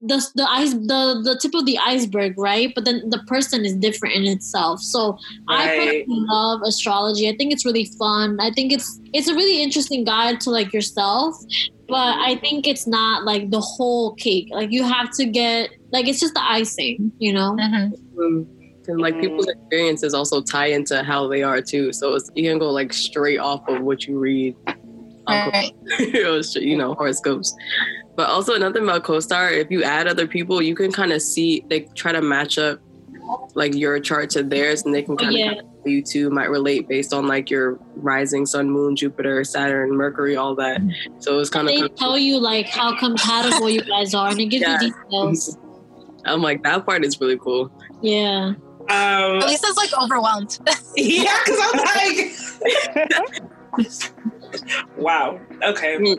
[0.00, 2.72] the the ice the the tip of the iceberg, right?
[2.74, 4.80] But then the person is different in itself.
[4.80, 5.18] So
[5.48, 7.28] I personally love astrology.
[7.28, 8.38] I think it's really fun.
[8.40, 11.36] I think it's it's a really interesting guide to like yourself.
[11.88, 14.48] But I think it's not like the whole cake.
[14.52, 17.56] Like you have to get like it's just the icing, you know.
[17.58, 17.92] Mhm.
[18.14, 18.46] Mm.
[18.88, 21.92] And like people's experiences also tie into how they are too.
[21.92, 24.56] So it's, you can go like straight off of what you read.
[24.66, 25.72] on Right.
[26.56, 27.54] you know, horoscopes.
[28.20, 31.22] But also another thing about CoStar, if you add other people, you can kind of
[31.22, 32.78] see they try to match up
[33.54, 35.54] like your chart to theirs, and they can kind of Yeah.
[35.86, 40.54] you two might relate based on like your rising sun, moon, Jupiter, Saturn, Mercury, all
[40.56, 40.82] that.
[41.20, 44.38] So it's kind They of they tell you like how compatible you guys are, and
[44.38, 44.78] it gives Yeah.
[44.82, 45.56] you details.
[46.26, 47.72] I'm like that part is really cool.
[48.02, 48.52] Yeah.
[48.90, 50.58] um, Lisa's like overwhelmed.
[50.94, 51.78] yeah, because I'm
[53.78, 54.12] like,
[54.96, 55.40] wow.
[55.62, 56.16] Okay, mm.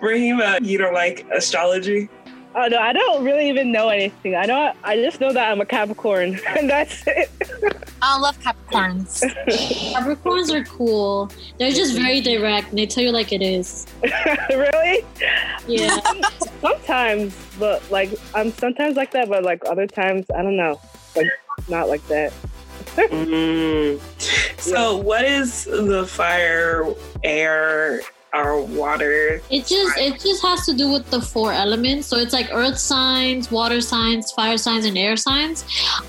[0.00, 2.08] Rahima, uh, you don't like astrology?
[2.56, 4.36] Oh no, I don't really even know anything.
[4.36, 7.28] I know I just know that I'm a Capricorn, and that's it.
[8.00, 9.22] I love Capricorns.
[9.92, 11.30] Capricorns are cool.
[11.58, 13.86] They're just very direct and they tell you like it is.
[14.50, 15.04] really?
[15.66, 15.98] Yeah.
[16.60, 20.80] Sometimes, but like I'm sometimes like that, but like other times I don't know,
[21.16, 21.26] like
[21.68, 22.32] not like that.
[22.96, 24.00] Mm.
[24.60, 28.00] So, what is the fire, air,
[28.32, 29.40] or water?
[29.50, 32.06] It just it just has to do with the four elements.
[32.06, 35.64] So it's like earth signs, water signs, fire signs, and air signs.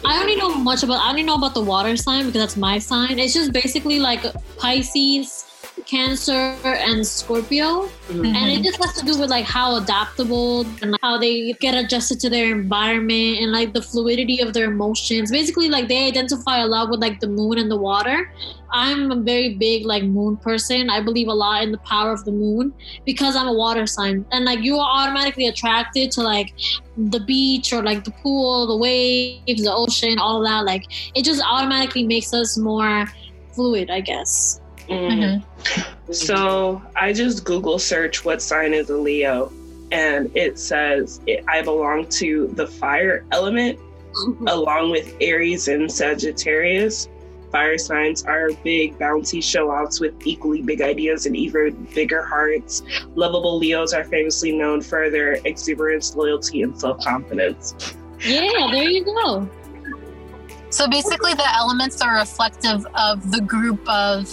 [0.06, 2.80] I only know much about I only know about the water sign because that's my
[2.80, 3.20] sign.
[3.20, 4.24] It's just basically like
[4.58, 5.46] Pisces,
[5.86, 7.90] Cancer, and Scorpio.
[8.06, 8.24] Mm-hmm.
[8.24, 11.74] and it just has to do with like how adaptable and like, how they get
[11.74, 15.32] adjusted to their environment and like the fluidity of their emotions.
[15.32, 18.32] Basically like they identify a lot with like the moon and the water.
[18.72, 20.88] I'm a very big like moon person.
[20.90, 22.74] I believe a lot in the power of the moon
[23.04, 24.24] because i'm a water sign.
[24.32, 26.54] And like you are automatically attracted to like
[26.96, 30.64] the beach or like the pool the waves the ocean all of that.
[30.64, 33.08] Like it just automatically makes us more
[33.56, 34.60] fluid i guess
[34.90, 35.44] Mm.
[36.12, 39.52] So, I just Google search what sign is a Leo,
[39.92, 43.80] and it says it, I belong to the fire element.
[44.48, 47.10] along with Aries and Sagittarius.
[47.52, 52.84] Fire signs are big, bouncy show offs with equally big ideas and even bigger hearts.
[53.16, 57.96] Lovable Leos are famously known for their exuberance, loyalty, and self confidence.
[58.20, 59.50] Yeah, there you go.
[60.70, 64.28] So basically, the elements are reflective of the group of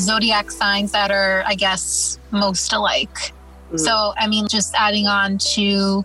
[0.00, 3.32] zodiac signs that are, I guess, most alike.
[3.72, 3.80] Mhm.
[3.80, 6.04] So, I mean, just adding on to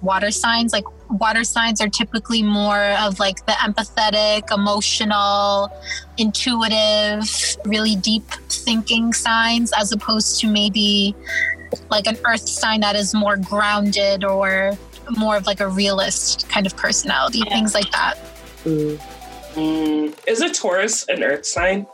[0.00, 5.72] water signs, like water signs are typically more of like the empathetic, emotional,
[6.18, 11.14] intuitive, really deep thinking signs, as opposed to maybe
[11.90, 14.76] like an earth sign that is more grounded or
[15.16, 17.52] more of like a realist kind of personality, Yeah.
[17.54, 18.14] things like that.
[18.64, 19.00] Mm.
[19.54, 21.86] Mm, is a Taurus an earth sign?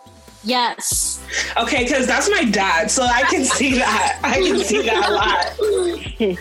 [0.46, 1.20] Yes.
[1.60, 4.20] Okay, because that's my dad, so I can see that.
[4.22, 6.36] I can see that a lot.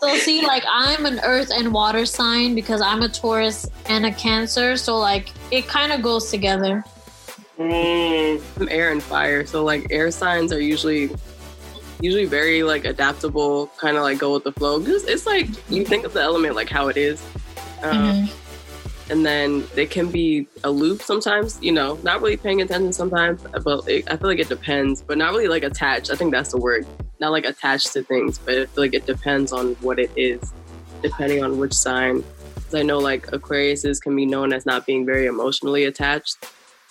[0.00, 4.12] So see, like I'm an earth and water sign because I'm a Taurus and a
[4.12, 4.76] Cancer.
[4.76, 6.84] So like it kind of goes together.
[7.58, 11.08] Mm, I'm air and fire, so like air signs are usually
[12.00, 14.80] usually very like adaptable, kind of like go with the flow.
[14.80, 17.22] Because it's like you think of the element like how it is,
[17.84, 18.30] um, Mhm.
[19.10, 21.58] And then they can be aloof sometimes.
[21.60, 25.02] You know, not really paying attention sometimes, but it, I feel like it depends.
[25.06, 26.10] But not really like attached.
[26.10, 26.86] I think that's the word.
[27.20, 30.40] Not like attached to things, but I feel like it depends on what it is,
[31.02, 32.24] depending on which sign.
[32.54, 36.36] 'Cause I know like Aquariuses can be known as not being very emotionally attached.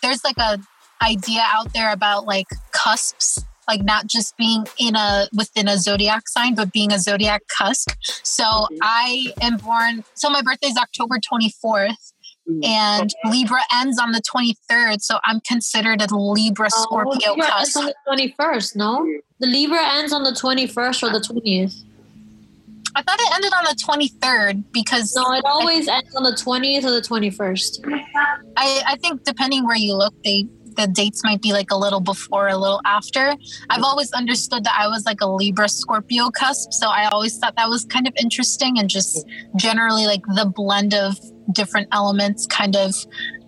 [0.01, 0.59] there's like a
[1.01, 6.27] idea out there about like cusps like not just being in a within a zodiac
[6.27, 7.89] sign but being a zodiac cusp
[8.23, 8.67] so Mhm.
[8.81, 12.11] i am born so my birthday is october 24th
[12.49, 12.65] Mhm.
[12.65, 17.77] and libra ends on the 23rd so i'm considered a libra Oh, scorpio Libra cusp
[17.77, 19.05] on the 21st, no?
[19.39, 21.73] The Libra ends on the 21st or the 20th.
[22.95, 26.83] i thought it ended on the 23rd because No, it always ends on the 20th
[26.85, 27.79] or the 21st.
[28.55, 30.45] I, I think depending where you look, they
[30.75, 33.35] the dates might be like a little before, a little after.
[33.69, 37.55] I've always understood that I was like a Libra Scorpio cusp, so I always thought
[37.55, 41.17] that was kind of interesting and just generally like the blend of
[41.51, 42.95] different elements kind of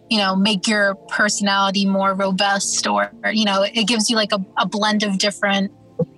[0.09, 4.45] you know make your personality more robust or you know it gives you like a,
[4.57, 5.71] a blend of different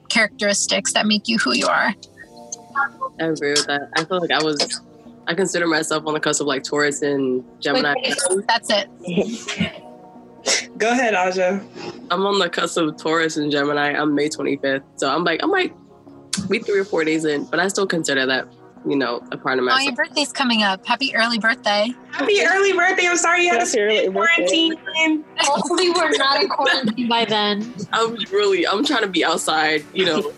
[0.10, 1.94] characteristics that make you who you are
[3.20, 3.90] I agree with that.
[3.96, 4.82] I feel like I was,
[5.28, 7.94] I consider myself on the cusp of like Taurus and Gemini.
[8.48, 9.84] that's it
[10.78, 11.62] go ahead, Aja.
[12.12, 13.92] I'm on the cusp of Taurus and Gemini.
[13.94, 14.84] I'm May 25th.
[14.96, 15.74] So I'm like, I might
[16.50, 18.48] be three or four days in, but I still consider that,
[18.88, 19.74] you know, a part of my.
[19.74, 23.08] oh your birthday's coming up happy early birthday Happy early birthday.
[23.08, 24.70] I'm sorry you had to Happy early stay in birthday.
[24.70, 25.26] quarantine.
[25.40, 27.74] Hopefully, we're not in quarantine by then.
[27.92, 30.32] I'm really, I'm trying to be outside, you know,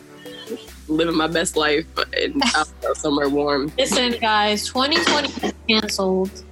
[0.87, 1.85] living my best life
[2.17, 3.71] and out somewhere warm.
[3.77, 6.43] Listen, guys, 2020 is canceled.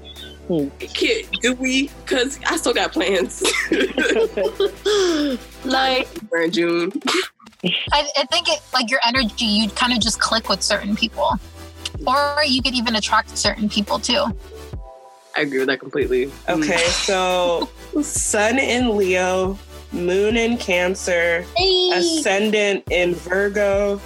[0.79, 1.89] Kid, do we?
[2.05, 3.43] Because I still got plans.
[5.65, 6.93] Like, We're in June.
[7.91, 11.33] I, I think it like your energy, you kind of just click with certain people,
[12.05, 14.25] or you could even attract certain people too.
[15.35, 16.25] I agree with that completely.
[16.47, 17.05] Okay, mm.
[17.05, 17.69] so
[18.01, 19.59] Sun in Leo,
[19.91, 23.97] Moon in Cancer, hey, Ascendant in Virgo,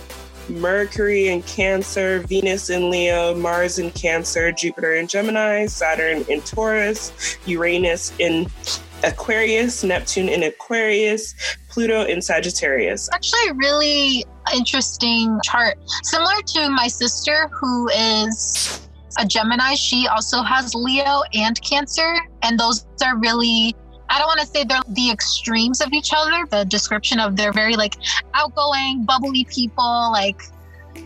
[0.51, 7.37] Mercury in Cancer, Venus in Leo, Mars in Cancer, Jupiter in Gemini, Saturn in Taurus,
[7.45, 8.47] Uranus in
[9.03, 11.33] Aquarius, Neptune in Aquarius,
[11.69, 13.09] Pluto in Sagittarius.
[13.13, 14.25] Actually, a really
[14.55, 18.87] interesting chart, similar to my sister who is
[19.17, 19.73] a Gemini.
[19.75, 23.75] She also has Leo and Cancer, and those are really.
[24.11, 26.45] I don't want to say they're the extremes of each other.
[26.45, 27.95] The description of they're very like
[28.33, 30.43] outgoing, bubbly people, like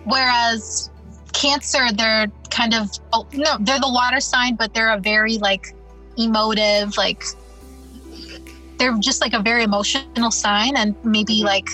[0.06, 0.90] whereas
[1.34, 5.76] Cancer, they're kind of oh, no, they're the water sign, but they're a very like
[6.18, 7.24] emotive, like
[8.80, 11.46] they're just like a very emotional sign, and maybe mm-hmm.
[11.46, 11.70] like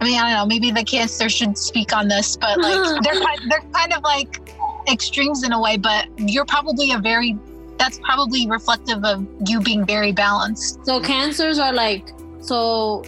[0.00, 0.46] I mean, I don't know.
[0.46, 4.40] Maybe the cancer should speak on this, but like they're kind, they're kind of like
[4.90, 5.76] extremes in a way.
[5.76, 7.36] But you're probably a very
[7.78, 10.84] that's probably reflective of you being very balanced.
[10.84, 12.08] so cancers are like,
[12.40, 13.04] so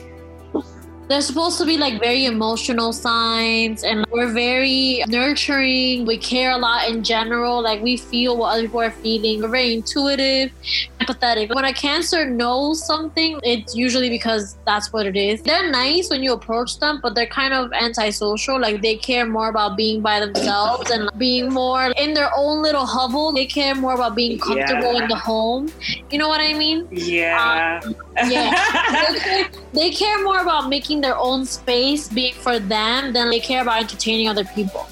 [1.10, 6.06] they're supposed to be like very emotional signs and we're very nurturing.
[6.06, 7.60] We care a lot in general.
[7.60, 9.42] Like we feel what other people are feeling.
[9.42, 10.52] We're very intuitive,
[11.00, 11.52] empathetic.
[11.52, 15.42] When a cancer knows something, it's usually because that's what it is.
[15.42, 18.60] They're nice when you approach them, but they're kind of antisocial.
[18.60, 22.86] Like they care more about being by themselves and being more in their own little
[22.86, 23.32] hovel.
[23.32, 25.02] They care more about being comfortable Yeah.
[25.02, 25.72] in the home.
[26.10, 26.86] You know what I mean?
[26.92, 27.80] Yeah.
[27.82, 27.96] Um,
[28.30, 29.10] yeah.
[29.12, 33.40] they, care, they care more about making their own space being for them than they
[33.40, 34.86] care about entertaining other people.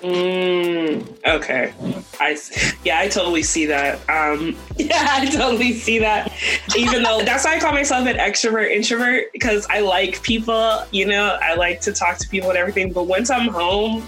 [0.00, 1.72] Mm, okay.
[2.20, 2.36] I
[2.84, 3.98] yeah, I totally see that.
[4.10, 6.32] Um, yeah, I totally see that.
[6.76, 10.84] Even though that's why I call myself an extrovert introvert because I like people.
[10.90, 12.92] You know, I like to talk to people and everything.
[12.92, 14.06] But once I'm home,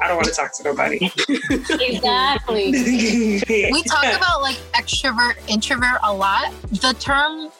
[0.00, 1.10] I don't want to talk to nobody.
[1.28, 2.70] exactly.
[3.48, 6.52] we talk about like extrovert introvert a lot.
[6.70, 7.50] The term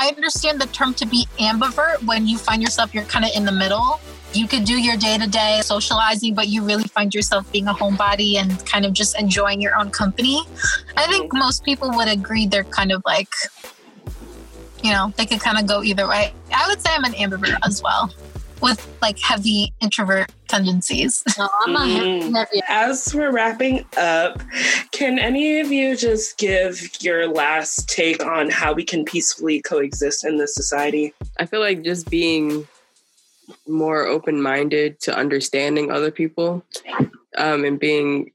[0.00, 3.44] I understand the term to be ambivert when you find yourself you're kind of in
[3.44, 4.00] the middle
[4.32, 7.72] you could do your day to day socializing, but you really find yourself being a
[7.72, 10.42] homebody and kind of just enjoying your own company.
[10.96, 11.38] I think mm-hmm.
[11.38, 13.32] most people would agree they're kind of like,
[14.82, 16.32] you know, they could kind of go either way.
[16.54, 18.12] I would say I'm an ambivert as well
[18.60, 21.22] with like heavy introvert tendencies.
[21.38, 22.34] No, I'm not mm.
[22.34, 22.62] heavy.
[22.68, 24.42] As we're wrapping up,
[24.90, 30.24] can any of you just give your last take on how we can peacefully coexist
[30.24, 31.14] in this society?
[31.38, 32.66] I feel like just being
[33.68, 36.64] more open minded to understanding other people
[37.36, 38.32] um, and being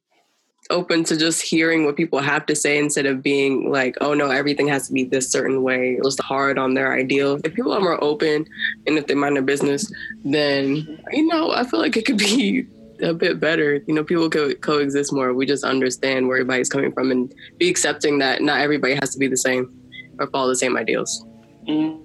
[0.73, 4.29] open to just hearing what people have to say instead of being like, oh no,
[4.29, 7.39] everything has to be this certain way, just hard on their ideal.
[7.43, 8.45] If people are more open
[8.87, 9.91] and if they mind their business,
[10.25, 12.67] then, you know, I feel like it could be
[13.01, 13.75] a bit better.
[13.87, 15.33] You know, people could coexist more.
[15.33, 19.19] We just understand where everybody's coming from and be accepting that not everybody has to
[19.19, 19.71] be the same
[20.19, 21.25] or follow the same ideals.
[21.67, 21.99] Mm.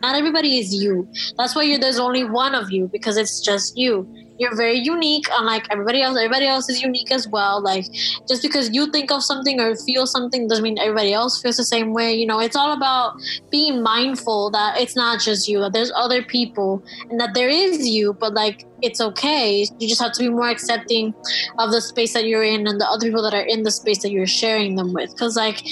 [0.00, 1.08] Not everybody is you.
[1.38, 4.08] That's why there's only one of you because it's just you.
[4.42, 6.16] You're very unique, unlike everybody else.
[6.16, 7.62] Everybody else is unique as well.
[7.62, 7.86] Like
[8.28, 11.64] just because you think of something or feel something doesn't mean everybody else feels the
[11.64, 12.12] same way.
[12.12, 13.14] You know, it's all about
[13.50, 15.60] being mindful that it's not just you.
[15.60, 19.66] That there's other people, and that there is you, but like it's okay.
[19.78, 21.14] You just have to be more accepting
[21.58, 24.02] of the space that you're in and the other people that are in the space
[24.02, 25.10] that you're sharing them with.
[25.12, 25.64] Because like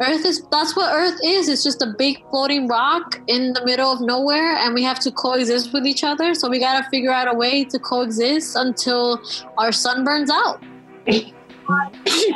[0.00, 1.48] Earth is that's what Earth is.
[1.48, 5.10] It's just a big floating rock in the middle of nowhere, and we have to
[5.10, 6.34] coexist with each other.
[6.34, 9.20] So we gotta figure out a way to coexist until
[9.58, 10.62] our sun burns out.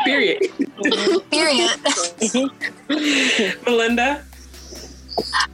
[0.04, 0.42] Period.
[1.30, 1.70] Period.
[3.66, 4.24] Melinda.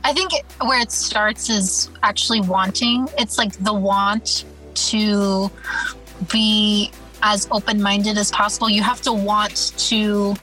[0.05, 3.09] I think where it starts is actually wanting.
[3.19, 4.45] It's like the want
[4.75, 5.51] to
[6.31, 6.91] be
[7.23, 8.69] as open minded as possible.
[8.69, 10.35] You have to want to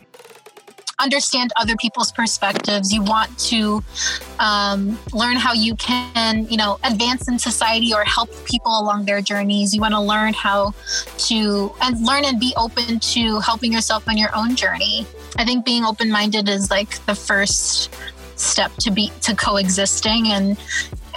[1.00, 2.92] understand other people's perspectives.
[2.92, 3.84] You want to
[4.40, 9.22] um, learn how you can, you know, advance in society or help people along their
[9.22, 9.74] journeys.
[9.74, 10.74] You want to learn how
[11.18, 15.06] to and learn and be open to helping yourself on your own journey.
[15.38, 17.94] I think being open minded is like the first
[18.36, 20.58] step to be to coexisting and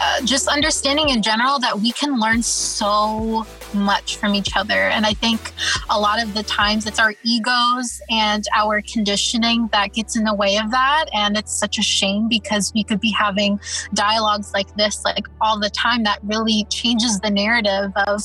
[0.02, 4.88] uh, just understanding in general that we can learn so much from each other.
[4.88, 5.52] And I think
[5.90, 10.34] a lot of the times it's our egos and our conditioning that gets in the
[10.34, 11.04] way of that.
[11.14, 13.60] And it's such a shame because we could be having
[13.94, 18.22] dialogues like this, like all the time, that really changes the narrative of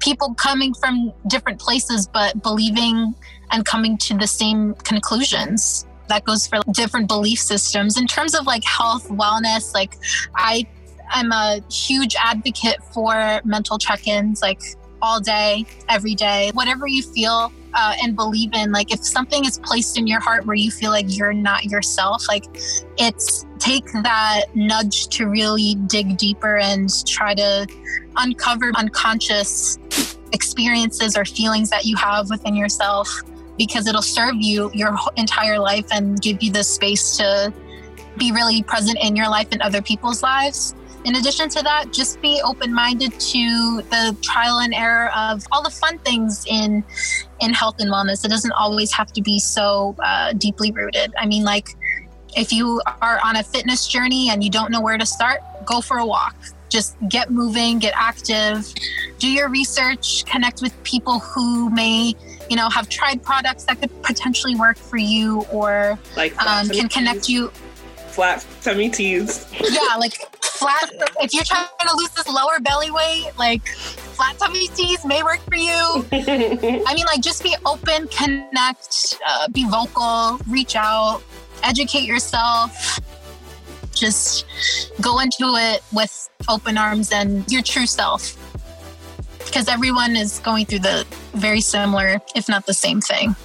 [0.00, 3.14] people coming from different places, but believing
[3.50, 8.44] and coming to the same conclusions that goes for different belief systems in terms of
[8.44, 9.96] like health wellness like
[10.34, 10.66] i
[11.10, 14.60] i'm a huge advocate for mental check-ins like
[15.02, 19.58] all day every day whatever you feel uh, and believe in like if something is
[19.58, 22.44] placed in your heart where you feel like you're not yourself like
[22.98, 27.66] it's take that nudge to really dig deeper and try to
[28.16, 29.78] uncover unconscious
[30.32, 33.22] experiences or feelings that you have within yourself
[33.56, 37.52] because it'll serve you your entire life and give you the space to
[38.18, 40.74] be really present in your life and other people's lives.
[41.04, 45.62] In addition to that, just be open minded to the trial and error of all
[45.62, 46.84] the fun things in
[47.40, 48.24] in health and wellness.
[48.24, 51.12] It doesn't always have to be so uh, deeply rooted.
[51.18, 51.76] I mean, like
[52.36, 55.80] if you are on a fitness journey and you don't know where to start, go
[55.80, 56.34] for a walk.
[56.68, 58.72] Just get moving, get active,
[59.18, 62.14] do your research, connect with people who may
[62.50, 66.88] you know, have tried products that could potentially work for you or like um, can
[66.88, 67.48] connect you.
[68.08, 69.46] Flat tummy teas.
[69.60, 70.14] Yeah, like
[70.54, 70.90] flat.
[71.20, 75.40] if you're trying to lose this lower belly weight, like flat tummy teas may work
[75.40, 76.06] for you.
[76.12, 81.22] I mean, like just be open, connect, uh, be vocal, reach out,
[81.62, 83.00] educate yourself.
[83.92, 84.46] Just
[85.00, 88.36] go into it with open arms and your true self
[89.44, 93.36] because everyone is going through the very similar, if not the same thing.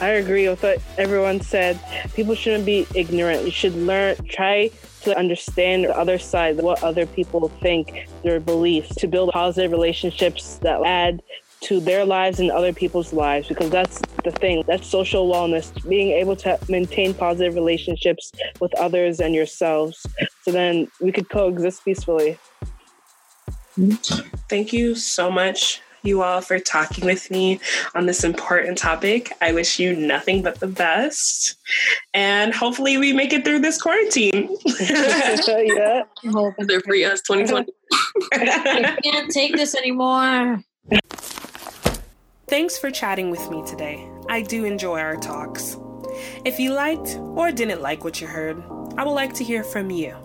[0.00, 1.78] I agree with what everyone said.
[2.14, 3.44] People shouldn't be ignorant.
[3.44, 4.70] You should learn, try
[5.02, 10.58] to understand the other side, what other people think, their beliefs, to build positive relationships
[10.58, 11.22] that add
[11.62, 16.08] to their lives and other people's lives because that's the thing that's social wellness being
[16.10, 20.06] able to maintain positive relationships with others and yourselves.
[20.42, 22.38] So then we could coexist peacefully.
[24.48, 27.60] Thank you so much you all for talking with me
[27.94, 29.32] on this important topic.
[29.40, 31.56] I wish you nothing but the best.
[32.14, 34.56] And hopefully we make it through this quarantine.
[34.80, 36.02] yeah.
[36.58, 37.72] They're free us 2020.
[38.32, 40.62] I can't take this anymore.
[42.46, 44.10] Thanks for chatting with me today.
[44.28, 45.76] I do enjoy our talks.
[46.44, 48.62] If you liked or didn't like what you heard,
[48.96, 50.16] I would like to hear from you.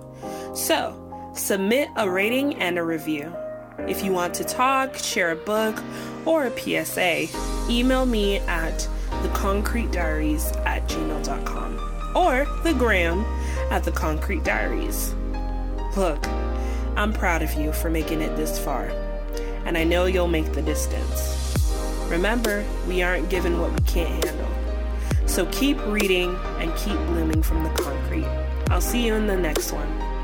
[0.56, 3.36] So, submit a rating and a review.
[3.80, 5.82] If you want to talk, share a book,
[6.26, 7.28] or a PSA,
[7.70, 13.26] email me at theconcretediaries at gmail.com or the gram
[13.70, 15.14] at the concrete diaries.
[15.96, 16.26] Look,
[16.96, 18.86] I'm proud of you for making it this far,
[19.66, 21.42] and I know you'll make the distance.
[22.10, 24.48] Remember, we aren't given what we can't handle.
[25.28, 28.28] So keep reading and keep blooming from the concrete.
[28.70, 30.15] I'll see you in the next one.